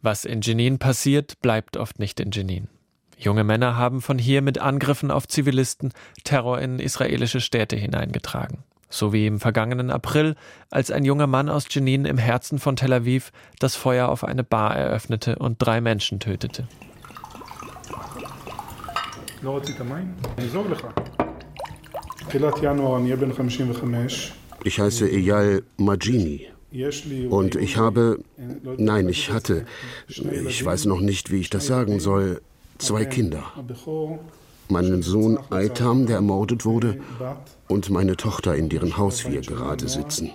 Was 0.01 0.25
in 0.25 0.41
Jenin 0.41 0.79
passiert, 0.79 1.39
bleibt 1.41 1.77
oft 1.77 1.99
nicht 1.99 2.19
in 2.19 2.31
Jenin. 2.31 2.69
Junge 3.17 3.43
Männer 3.43 3.75
haben 3.75 4.01
von 4.01 4.17
hier 4.17 4.41
mit 4.41 4.57
Angriffen 4.57 5.11
auf 5.11 5.27
Zivilisten 5.27 5.93
Terror 6.23 6.59
in 6.59 6.79
israelische 6.79 7.39
Städte 7.39 7.75
hineingetragen 7.75 8.63
so 8.89 9.13
wie 9.13 9.27
im 9.27 9.39
vergangenen 9.39 9.89
April, 9.89 10.35
als 10.69 10.91
ein 10.91 11.05
junger 11.05 11.27
Mann 11.27 11.49
aus 11.49 11.65
Jenin 11.69 12.05
im 12.05 12.17
Herzen 12.17 12.59
von 12.59 12.75
Tel 12.75 12.93
Aviv 12.93 13.31
das 13.59 13.75
Feuer 13.75 14.09
auf 14.09 14.23
eine 14.23 14.43
Bar 14.43 14.75
eröffnete 14.75 15.37
und 15.37 15.57
drei 15.59 15.81
Menschen 15.81 16.19
tötete. 16.19 16.67
Ich 24.63 24.79
heiße 24.79 25.09
Eyal 25.09 25.63
Majini. 25.77 26.47
Und 27.29 27.55
ich 27.55 27.77
habe, 27.77 28.19
nein, 28.77 29.07
ich 29.07 29.31
hatte, 29.31 29.65
ich 30.07 30.65
weiß 30.65 30.85
noch 30.85 30.99
nicht, 30.99 31.31
wie 31.31 31.39
ich 31.39 31.49
das 31.49 31.67
sagen 31.67 31.99
soll, 31.99 32.41
zwei 32.79 33.05
Kinder 33.05 33.43
meinen 34.71 35.01
Sohn 35.01 35.39
Aitam, 35.49 36.05
der 36.05 36.17
ermordet 36.17 36.65
wurde, 36.65 36.99
und 37.67 37.89
meine 37.89 38.17
Tochter, 38.17 38.55
in 38.55 38.69
deren 38.69 38.97
Haus 38.97 39.29
wir 39.29 39.41
gerade 39.41 39.87
sitzen. 39.87 40.31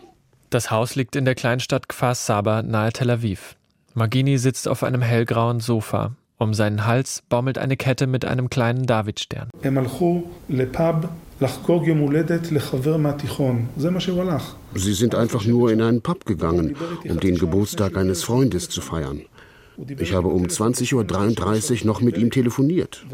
Das 0.51 0.71
Haus 0.71 0.97
liegt 0.97 1.15
in 1.15 1.25
der 1.25 1.35
Kleinstadt 1.35 1.89
Kfar 1.89 2.15
Saba 2.15 2.63
nahe 2.63 2.93
Tel 2.93 3.11
Aviv. 3.11 3.57
Magini 3.95 4.39
sitzt 4.39 4.67
auf 4.69 4.83
einem 4.83 5.03
hellgrauen 5.03 5.61
Sofa. 5.61 6.13
Um 6.39 6.55
seinen 6.55 6.87
Hals 6.87 7.23
baumelt 7.29 7.59
eine 7.59 7.77
Kette 7.77 8.07
mit 8.07 8.25
einem 8.25 8.49
kleinen 8.49 8.87
Davidstern. 8.87 9.51
Sie 14.75 14.93
sind 14.95 15.15
einfach 15.15 15.45
nur 15.45 15.71
in 15.71 15.83
einen 15.83 16.01
Pub 16.01 16.25
gegangen, 16.25 16.77
um 17.09 17.21
den 17.21 17.37
Geburtstag 17.37 17.97
eines 17.97 18.23
Freundes 18.23 18.69
zu 18.69 18.81
feiern. 18.81 19.23
Ich 19.99 20.13
habe 20.13 20.29
um 20.29 20.45
20.33 20.45 21.81
Uhr 21.81 21.87
noch 21.87 22.01
mit 22.01 22.19
ihm 22.19 22.31
telefoniert. 22.31 23.05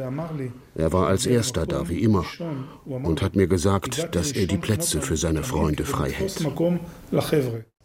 Er 0.74 0.92
war 0.92 1.06
als 1.06 1.26
erster 1.26 1.66
da, 1.66 1.88
wie 1.88 2.00
immer, 2.00 2.24
und 2.84 3.22
hat 3.22 3.36
mir 3.36 3.46
gesagt, 3.46 4.14
dass 4.14 4.32
er 4.32 4.46
die 4.46 4.58
Plätze 4.58 5.00
für 5.00 5.16
seine 5.16 5.42
Freunde 5.42 5.84
frei 5.84 6.10
hält. 6.10 6.44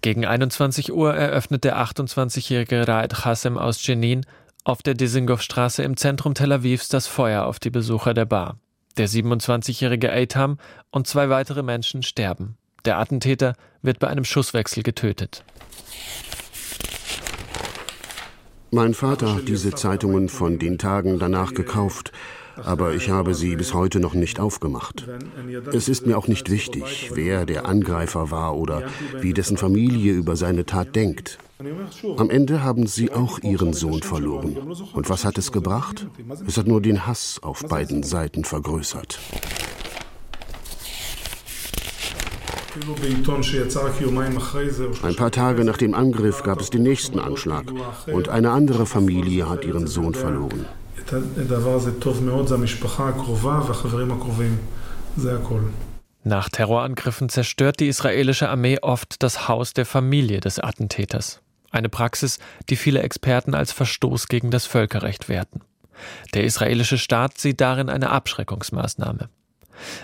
Gegen 0.02 0.26
21 0.26 0.92
Uhr 0.92 1.14
eröffnet 1.14 1.64
der 1.64 1.78
28-jährige 1.78 2.88
Raed 2.88 3.24
Hassem 3.24 3.58
aus 3.58 3.86
Jenin 3.86 4.26
auf 4.64 4.82
der 4.82 4.96
Dizengow-Straße 4.96 5.84
im 5.84 5.96
Zentrum 5.96 6.34
Tel 6.34 6.52
Avivs 6.52 6.90
das 6.90 7.08
Feuer 7.08 7.46
auf 7.46 7.60
die 7.60 7.70
Besucher 7.70 8.14
der 8.14 8.26
Bar. 8.26 8.58
Der 8.98 9.08
27-jährige 9.08 10.12
Eitam 10.12 10.58
und 10.90 11.08
zwei 11.08 11.30
weitere 11.30 11.64
Menschen 11.64 12.04
sterben. 12.04 12.58
Der 12.86 12.98
Attentäter 12.98 13.56
wird 13.82 14.00
bei 14.00 14.08
einem 14.08 14.26
Schusswechsel 14.26 14.84
getötet. 14.84 15.44
Mein 18.72 18.94
Vater 18.94 19.36
hat 19.36 19.48
diese 19.48 19.72
Zeitungen 19.72 20.30
von 20.30 20.58
den 20.58 20.78
Tagen 20.78 21.20
danach 21.20 21.54
gekauft 21.54 22.12
aber 22.56 22.94
ich 22.94 23.10
habe 23.10 23.34
sie 23.34 23.56
bis 23.56 23.74
heute 23.74 24.00
noch 24.00 24.14
nicht 24.14 24.40
aufgemacht. 24.40 25.08
Es 25.74 25.90
ist 25.90 26.06
mir 26.06 26.18
auch 26.18 26.28
nicht 26.28 26.50
wichtig, 26.50 27.12
wer 27.14 27.46
der 27.46 27.66
Angreifer 27.66 28.32
war 28.32 28.56
oder 28.58 28.84
wie 29.20 29.34
dessen 29.34 29.58
Familie 29.58 30.14
über 30.14 30.36
seine 30.36 30.66
Tat 30.66 30.96
denkt. 30.96 31.38
Am 32.18 32.30
Ende 32.30 32.64
haben 32.64 32.88
sie 32.88 33.12
auch 33.12 33.40
ihren 33.40 33.74
Sohn 33.74 34.02
verloren. 34.02 34.58
Und 34.94 35.10
was 35.10 35.26
hat 35.26 35.38
es 35.38 35.52
gebracht? 35.52 36.08
Es 36.48 36.58
hat 36.58 36.68
nur 36.68 36.82
den 36.82 37.06
Hass 37.06 37.40
auf 37.44 37.64
beiden 37.64 38.04
Seiten 38.04 38.44
vergrößert. 38.44 39.20
Ein 45.04 45.16
paar 45.16 45.32
Tage 45.32 45.66
nach 45.66 45.78
dem 45.78 45.94
Angriff 45.94 46.44
gab 46.44 46.62
es 46.62 46.70
den 46.70 46.84
nächsten 46.84 47.20
Anschlag 47.20 47.66
und 48.08 48.30
eine 48.30 48.52
andere 48.52 48.86
Familie 48.86 49.50
hat 49.50 49.66
ihren 49.66 49.88
Sohn 49.88 50.14
verloren. 50.14 50.66
Nach 56.24 56.50
Terrorangriffen 56.50 57.30
zerstört 57.30 57.80
die 57.80 57.88
israelische 57.88 58.48
Armee 58.48 58.80
oft 58.82 59.22
das 59.22 59.50
Haus 59.50 59.74
der 59.74 59.86
Familie 59.86 60.40
des 60.40 60.60
Attentäters. 60.60 61.42
Eine 61.72 61.90
Praxis, 61.90 62.40
die 62.70 62.78
viele 62.78 63.02
Experten 63.02 63.54
als 63.54 63.74
Verstoß 63.74 64.28
gegen 64.28 64.52
das 64.52 64.66
Völkerrecht 64.66 65.28
werten. 65.28 65.62
Der 66.34 66.46
israelische 66.46 66.98
Staat 66.98 67.38
sieht 67.38 67.60
darin 67.60 67.90
eine 67.90 68.12
Abschreckungsmaßnahme. 68.12 69.30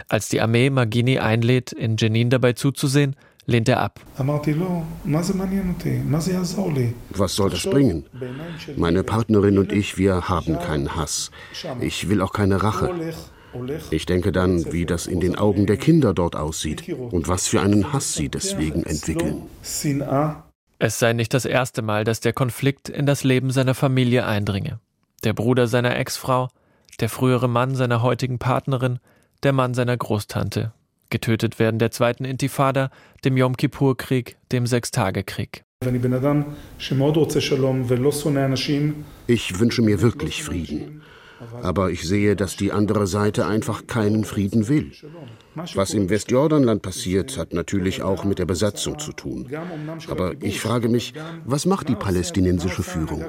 Als 0.08 0.30
die 0.30 0.42
Armee 0.42 0.70
Magini 0.70 1.20
einlädt, 1.20 1.72
in 1.72 1.98
Jenin 1.98 2.30
dabei 2.30 2.54
zuzusehen, 2.54 3.16
lehnt 3.46 3.70
er 3.70 3.80
ab. 3.80 4.00
Was 7.10 7.36
soll 7.36 7.50
das 7.50 7.64
bringen? 7.64 8.06
Meine 8.76 9.04
Partnerin 9.04 9.58
und 9.58 9.72
ich, 9.72 9.98
wir 9.98 10.30
haben 10.30 10.60
keinen 10.60 10.96
Hass. 10.96 11.32
Ich 11.80 12.10
will 12.10 12.22
auch 12.22 12.34
keine 12.34 12.62
Rache. 12.62 13.14
Ich 13.90 14.06
denke 14.06 14.32
dann, 14.32 14.72
wie 14.72 14.86
das 14.86 15.08
in 15.08 15.20
den 15.20 15.36
Augen 15.38 15.66
der 15.66 15.78
Kinder 15.78 16.14
dort 16.14 16.36
aussieht 16.36 16.88
und 16.90 17.28
was 17.28 17.48
für 17.48 17.62
einen 17.62 17.92
Hass 17.94 18.14
sie 18.14 18.30
deswegen 18.30 18.84
entwickeln. 18.84 19.44
Es 20.80 21.00
sei 21.00 21.14
nicht 21.14 21.34
das 21.34 21.46
erste 21.46 21.82
Mal, 21.82 22.04
dass 22.04 22.20
der 22.20 22.34
Konflikt 22.34 22.90
in 22.90 23.08
das 23.08 23.24
Leben 23.24 23.50
seiner 23.50 23.74
Familie 23.74 24.28
eindringe. 24.28 24.80
Der 25.24 25.34
Bruder 25.34 25.68
seiner 25.68 25.98
Ex-Frau, 25.98 26.50
der 27.00 27.10
frühere 27.10 27.48
Mann 27.48 27.74
seiner 27.76 28.04
heutigen 28.04 28.38
Partnerin, 28.38 29.00
der 29.44 29.54
Mann 29.54 29.74
seiner 29.74 29.98
Großtante, 29.98 30.74
getötet 31.10 31.60
werden 31.60 31.80
der 31.80 31.92
zweiten 31.92 32.26
Intifada, 32.26 32.90
dem 33.24 33.38
Yom 33.38 33.56
Kippur-Krieg, 33.58 34.38
dem 34.52 34.66
Sechstagekrieg. 34.66 35.64
Ich 39.28 39.60
wünsche 39.60 39.82
mir 39.82 40.02
wirklich 40.02 40.44
Frieden. 40.44 41.04
Aber 41.62 41.92
ich 41.92 42.08
sehe, 42.08 42.36
dass 42.36 42.56
die 42.56 42.72
andere 42.72 43.08
Seite 43.08 43.46
einfach 43.46 43.88
keinen 43.88 44.24
Frieden 44.24 44.68
will. 44.68 44.92
Was 45.74 45.94
im 45.94 46.10
Westjordanland 46.10 46.82
passiert, 46.82 47.38
hat 47.38 47.54
natürlich 47.54 48.04
auch 48.04 48.24
mit 48.24 48.40
der 48.40 48.46
Besatzung 48.46 49.00
zu 49.00 49.12
tun. 49.12 49.48
Aber 50.10 50.34
ich 50.42 50.60
frage 50.60 50.90
mich, 50.90 51.14
was 51.46 51.66
macht 51.66 51.90
die 51.90 51.96
palästinensische 51.96 52.84
Führung? 52.84 53.26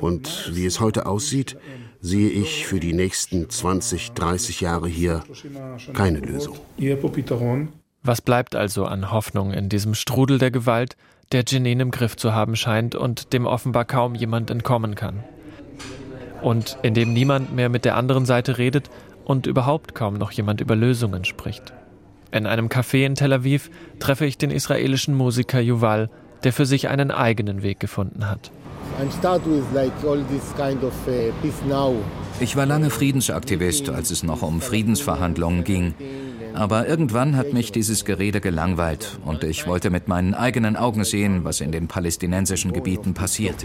Und 0.00 0.50
wie 0.52 0.66
es 0.66 0.80
heute 0.80 1.06
aussieht, 1.06 1.56
sehe 2.00 2.30
ich 2.30 2.66
für 2.66 2.80
die 2.80 2.92
nächsten 2.92 3.48
20, 3.48 4.12
30 4.12 4.60
Jahre 4.60 4.88
hier 4.88 5.22
keine 5.92 6.20
Lösung. 6.20 6.58
Was 8.04 8.20
bleibt 8.20 8.56
also 8.56 8.84
an 8.84 9.12
Hoffnung 9.12 9.52
in 9.52 9.68
diesem 9.68 9.94
Strudel 9.94 10.38
der 10.38 10.50
Gewalt, 10.50 10.96
der 11.30 11.44
Jenin 11.46 11.78
im 11.78 11.90
Griff 11.92 12.16
zu 12.16 12.34
haben 12.34 12.56
scheint 12.56 12.96
und 12.96 13.32
dem 13.32 13.46
offenbar 13.46 13.84
kaum 13.84 14.16
jemand 14.16 14.50
entkommen 14.50 14.96
kann? 14.96 15.22
Und 16.42 16.78
in 16.82 16.94
dem 16.94 17.12
niemand 17.12 17.54
mehr 17.54 17.68
mit 17.68 17.84
der 17.84 17.96
anderen 17.96 18.26
Seite 18.26 18.58
redet 18.58 18.90
und 19.24 19.46
überhaupt 19.46 19.94
kaum 19.94 20.14
noch 20.14 20.32
jemand 20.32 20.60
über 20.60 20.76
Lösungen 20.76 21.24
spricht. 21.24 21.72
In 22.32 22.46
einem 22.46 22.68
Café 22.68 23.04
in 23.04 23.14
Tel 23.14 23.32
Aviv 23.32 23.70
treffe 23.98 24.24
ich 24.24 24.38
den 24.38 24.50
israelischen 24.50 25.14
Musiker 25.14 25.60
Yuval, 25.60 26.10
der 26.44 26.52
für 26.52 26.66
sich 26.66 26.88
einen 26.88 27.10
eigenen 27.10 27.62
Weg 27.62 27.78
gefunden 27.78 28.28
hat. 28.28 28.50
Uh, 31.70 31.94
ich 32.40 32.56
war 32.56 32.66
lange 32.66 32.90
Friedensaktivist, 32.90 33.88
als 33.90 34.10
es 34.10 34.22
noch 34.22 34.42
um 34.42 34.60
Friedensverhandlungen 34.60 35.64
ging. 35.64 35.94
Aber 36.54 36.86
irgendwann 36.86 37.36
hat 37.36 37.52
mich 37.54 37.72
dieses 37.72 38.04
Gerede 38.04 38.40
gelangweilt 38.40 39.18
und 39.24 39.44
ich 39.44 39.66
wollte 39.66 39.90
mit 39.90 40.08
meinen 40.08 40.34
eigenen 40.34 40.76
Augen 40.76 41.04
sehen, 41.04 41.44
was 41.44 41.60
in 41.60 41.72
den 41.72 41.88
palästinensischen 41.88 42.72
Gebieten 42.72 43.14
passiert. 43.14 43.64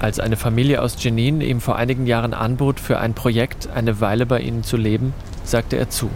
Als 0.00 0.18
eine 0.18 0.36
Familie 0.36 0.80
aus 0.82 0.96
Jenin 1.02 1.40
ihm 1.40 1.60
vor 1.60 1.76
einigen 1.76 2.06
Jahren 2.06 2.34
anbot, 2.34 2.80
für 2.80 2.98
ein 2.98 3.14
Projekt 3.14 3.68
eine 3.74 4.00
Weile 4.00 4.26
bei 4.26 4.40
ihnen 4.40 4.62
zu 4.62 4.76
leben, 4.76 5.12
sagte 5.44 5.76
er 5.76 5.90
zu. 5.90 6.10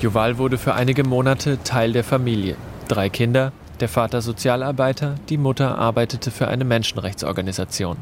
Juval 0.00 0.38
wurde 0.38 0.58
für 0.58 0.74
einige 0.74 1.02
Monate 1.02 1.58
Teil 1.64 1.92
der 1.92 2.04
Familie. 2.04 2.54
Drei 2.86 3.08
Kinder, 3.08 3.52
der 3.80 3.88
Vater 3.88 4.22
Sozialarbeiter, 4.22 5.16
die 5.28 5.38
Mutter 5.38 5.76
arbeitete 5.76 6.30
für 6.30 6.48
eine 6.48 6.64
Menschenrechtsorganisation. 6.64 7.96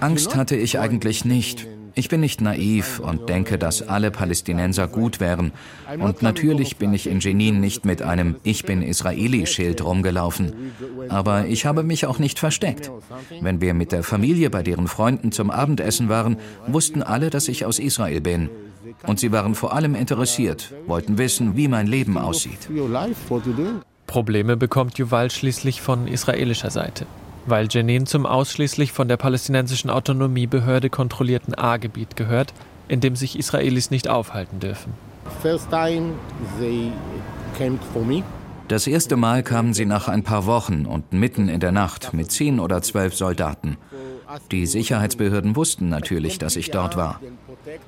Angst 0.00 0.36
hatte 0.36 0.56
ich 0.56 0.78
eigentlich 0.78 1.24
nicht. 1.24 1.66
Ich 1.94 2.08
bin 2.08 2.20
nicht 2.20 2.40
naiv 2.40 3.00
und 3.00 3.28
denke, 3.28 3.58
dass 3.58 3.82
alle 3.82 4.10
Palästinenser 4.10 4.88
gut 4.88 5.20
wären. 5.20 5.52
Und 5.98 6.22
natürlich 6.22 6.76
bin 6.76 6.92
ich 6.94 7.06
in 7.06 7.20
Jenin 7.20 7.60
nicht 7.60 7.84
mit 7.84 8.02
einem 8.02 8.36
Ich 8.42 8.64
bin 8.64 8.82
Israeli-Schild 8.82 9.84
rumgelaufen. 9.84 10.72
Aber 11.08 11.46
ich 11.46 11.66
habe 11.66 11.82
mich 11.82 12.06
auch 12.06 12.18
nicht 12.18 12.38
versteckt. 12.38 12.90
Wenn 13.40 13.60
wir 13.60 13.74
mit 13.74 13.92
der 13.92 14.02
Familie 14.02 14.50
bei 14.50 14.62
deren 14.62 14.88
Freunden 14.88 15.32
zum 15.32 15.50
Abendessen 15.50 16.08
waren, 16.08 16.36
wussten 16.66 17.02
alle, 17.02 17.30
dass 17.30 17.48
ich 17.48 17.64
aus 17.64 17.78
Israel 17.78 18.20
bin. 18.20 18.50
Und 19.06 19.18
sie 19.18 19.32
waren 19.32 19.54
vor 19.54 19.72
allem 19.72 19.94
interessiert, 19.94 20.72
wollten 20.86 21.18
wissen, 21.18 21.56
wie 21.56 21.68
mein 21.68 21.86
Leben 21.86 22.18
aussieht. 22.18 22.68
Probleme 24.06 24.56
bekommt 24.56 24.98
Yuval 24.98 25.30
schließlich 25.30 25.80
von 25.80 26.08
israelischer 26.08 26.70
Seite 26.70 27.06
weil 27.46 27.68
Jenin 27.70 28.06
zum 28.06 28.26
ausschließlich 28.26 28.92
von 28.92 29.08
der 29.08 29.16
palästinensischen 29.16 29.90
Autonomiebehörde 29.90 30.90
kontrollierten 30.90 31.54
A-Gebiet 31.54 32.16
gehört, 32.16 32.52
in 32.88 33.00
dem 33.00 33.16
sich 33.16 33.38
Israelis 33.38 33.90
nicht 33.90 34.08
aufhalten 34.08 34.60
dürfen. 34.60 34.92
Das 38.68 38.86
erste 38.86 39.16
Mal 39.16 39.42
kamen 39.42 39.74
sie 39.74 39.84
nach 39.84 40.08
ein 40.08 40.22
paar 40.22 40.46
Wochen 40.46 40.86
und 40.86 41.12
mitten 41.12 41.48
in 41.48 41.60
der 41.60 41.72
Nacht 41.72 42.12
mit 42.14 42.30
zehn 42.30 42.60
oder 42.60 42.82
zwölf 42.82 43.14
Soldaten. 43.16 43.76
Die 44.50 44.66
Sicherheitsbehörden 44.66 45.56
wussten 45.56 45.88
natürlich, 45.88 46.38
dass 46.38 46.56
ich 46.56 46.70
dort 46.70 46.96
war. 46.96 47.20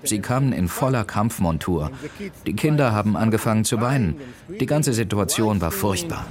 Sie 0.02 0.20
kamen 0.20 0.52
in 0.52 0.68
voller 0.68 1.04
Kampfmontur. 1.04 1.90
Die 2.46 2.54
Kinder 2.54 2.92
haben 2.92 3.16
angefangen 3.16 3.64
zu 3.64 3.80
weinen. 3.80 4.16
Die 4.60 4.66
ganze 4.66 4.92
Situation 4.92 5.60
war 5.60 5.70
furchtbar. 5.70 6.26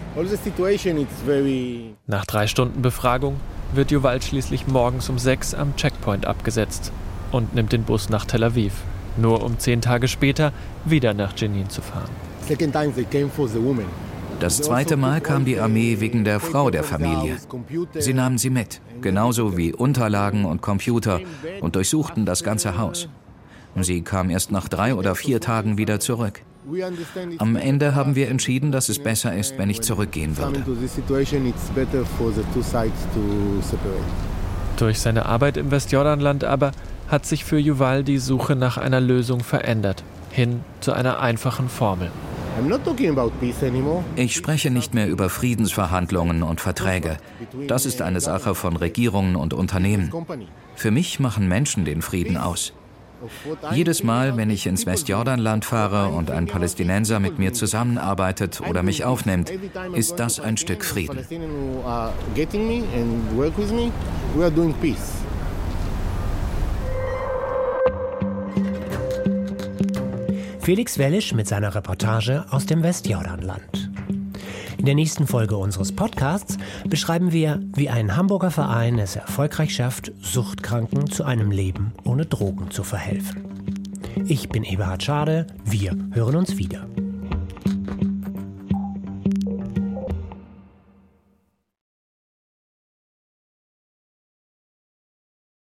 Nach 2.07 2.25
drei 2.25 2.47
Stunden 2.47 2.81
Befragung 2.81 3.39
wird 3.73 3.91
Juval 3.91 4.21
schließlich 4.21 4.67
morgens 4.67 5.09
um 5.09 5.17
sechs 5.17 5.53
am 5.53 5.75
Checkpoint 5.75 6.25
abgesetzt 6.25 6.91
und 7.31 7.55
nimmt 7.55 7.71
den 7.71 7.83
Bus 7.83 8.09
nach 8.09 8.25
Tel 8.25 8.43
Aviv, 8.43 8.73
nur 9.17 9.43
um 9.43 9.59
zehn 9.59 9.81
Tage 9.81 10.07
später 10.07 10.51
wieder 10.85 11.13
nach 11.13 11.33
Jenin 11.37 11.69
zu 11.69 11.81
fahren. 11.81 12.09
Das 14.41 14.57
zweite 14.57 14.97
Mal 14.97 15.21
kam 15.21 15.45
die 15.45 15.59
Armee 15.59 15.99
wegen 15.99 16.23
der 16.23 16.39
Frau 16.39 16.71
der 16.71 16.83
Familie. 16.83 17.37
Sie 17.93 18.13
nahmen 18.15 18.39
sie 18.39 18.49
mit, 18.49 18.81
genauso 18.99 19.55
wie 19.55 19.71
Unterlagen 19.71 20.45
und 20.45 20.63
Computer, 20.63 21.19
und 21.61 21.75
durchsuchten 21.75 22.25
das 22.25 22.43
ganze 22.43 22.79
Haus. 22.79 23.07
Sie 23.79 24.01
kam 24.01 24.31
erst 24.31 24.51
nach 24.51 24.67
drei 24.67 24.95
oder 24.95 25.13
vier 25.13 25.41
Tagen 25.41 25.77
wieder 25.77 25.99
zurück. 25.99 26.41
Am 27.37 27.55
Ende 27.55 27.93
haben 27.93 28.15
wir 28.15 28.29
entschieden, 28.29 28.71
dass 28.71 28.89
es 28.89 28.97
besser 28.97 29.35
ist, 29.35 29.59
wenn 29.59 29.69
ich 29.69 29.81
zurückgehen 29.81 30.35
würde. 30.37 30.65
Durch 34.77 34.99
seine 34.99 35.25
Arbeit 35.27 35.57
im 35.57 35.69
Westjordanland 35.69 36.43
aber 36.43 36.71
hat 37.07 37.27
sich 37.27 37.45
für 37.45 37.59
Yuval 37.59 38.03
die 38.03 38.17
Suche 38.17 38.55
nach 38.55 38.77
einer 38.79 39.01
Lösung 39.01 39.41
verändert, 39.41 40.03
hin 40.31 40.61
zu 40.79 40.93
einer 40.93 41.19
einfachen 41.19 41.69
Formel. 41.69 42.09
Ich 44.15 44.35
spreche 44.35 44.71
nicht 44.71 44.93
mehr 44.93 45.07
über 45.07 45.29
Friedensverhandlungen 45.29 46.43
und 46.43 46.61
Verträge. 46.61 47.17
Das 47.67 47.85
ist 47.85 48.01
eine 48.01 48.19
Sache 48.19 48.55
von 48.55 48.75
Regierungen 48.75 49.35
und 49.35 49.53
Unternehmen. 49.53 50.11
Für 50.75 50.91
mich 50.91 51.19
machen 51.19 51.47
Menschen 51.47 51.85
den 51.85 52.01
Frieden 52.01 52.37
aus. 52.37 52.73
Jedes 53.71 54.03
Mal, 54.03 54.35
wenn 54.35 54.49
ich 54.49 54.65
ins 54.65 54.85
Westjordanland 54.85 55.63
fahre 55.63 56.09
und 56.09 56.31
ein 56.31 56.47
Palästinenser 56.47 57.19
mit 57.19 57.37
mir 57.37 57.53
zusammenarbeitet 57.53 58.61
oder 58.67 58.83
mich 58.83 59.05
aufnimmt, 59.05 59.51
ist 59.93 60.15
das 60.15 60.39
ein 60.39 60.57
Stück 60.57 60.83
Frieden. 60.83 61.19
Felix 70.71 70.97
Wellisch 70.97 71.33
mit 71.33 71.49
seiner 71.49 71.75
Reportage 71.75 72.45
aus 72.49 72.65
dem 72.65 72.81
Westjordanland. 72.81 73.91
In 74.77 74.85
der 74.85 74.95
nächsten 74.95 75.27
Folge 75.27 75.57
unseres 75.57 75.93
Podcasts 75.93 76.57
beschreiben 76.87 77.33
wir, 77.33 77.59
wie 77.75 77.89
ein 77.89 78.15
Hamburger 78.15 78.51
Verein 78.51 78.97
es 78.97 79.17
erfolgreich 79.17 79.75
schafft, 79.75 80.13
Suchtkranken 80.21 81.11
zu 81.11 81.25
einem 81.25 81.51
Leben 81.51 81.91
ohne 82.05 82.25
Drogen 82.25 82.71
zu 82.71 82.85
verhelfen. 82.85 83.43
Ich 84.29 84.47
bin 84.47 84.63
Eberhard 84.63 85.03
Schade, 85.03 85.45
wir 85.65 85.93
hören 86.13 86.37
uns 86.37 86.55
wieder. 86.55 86.87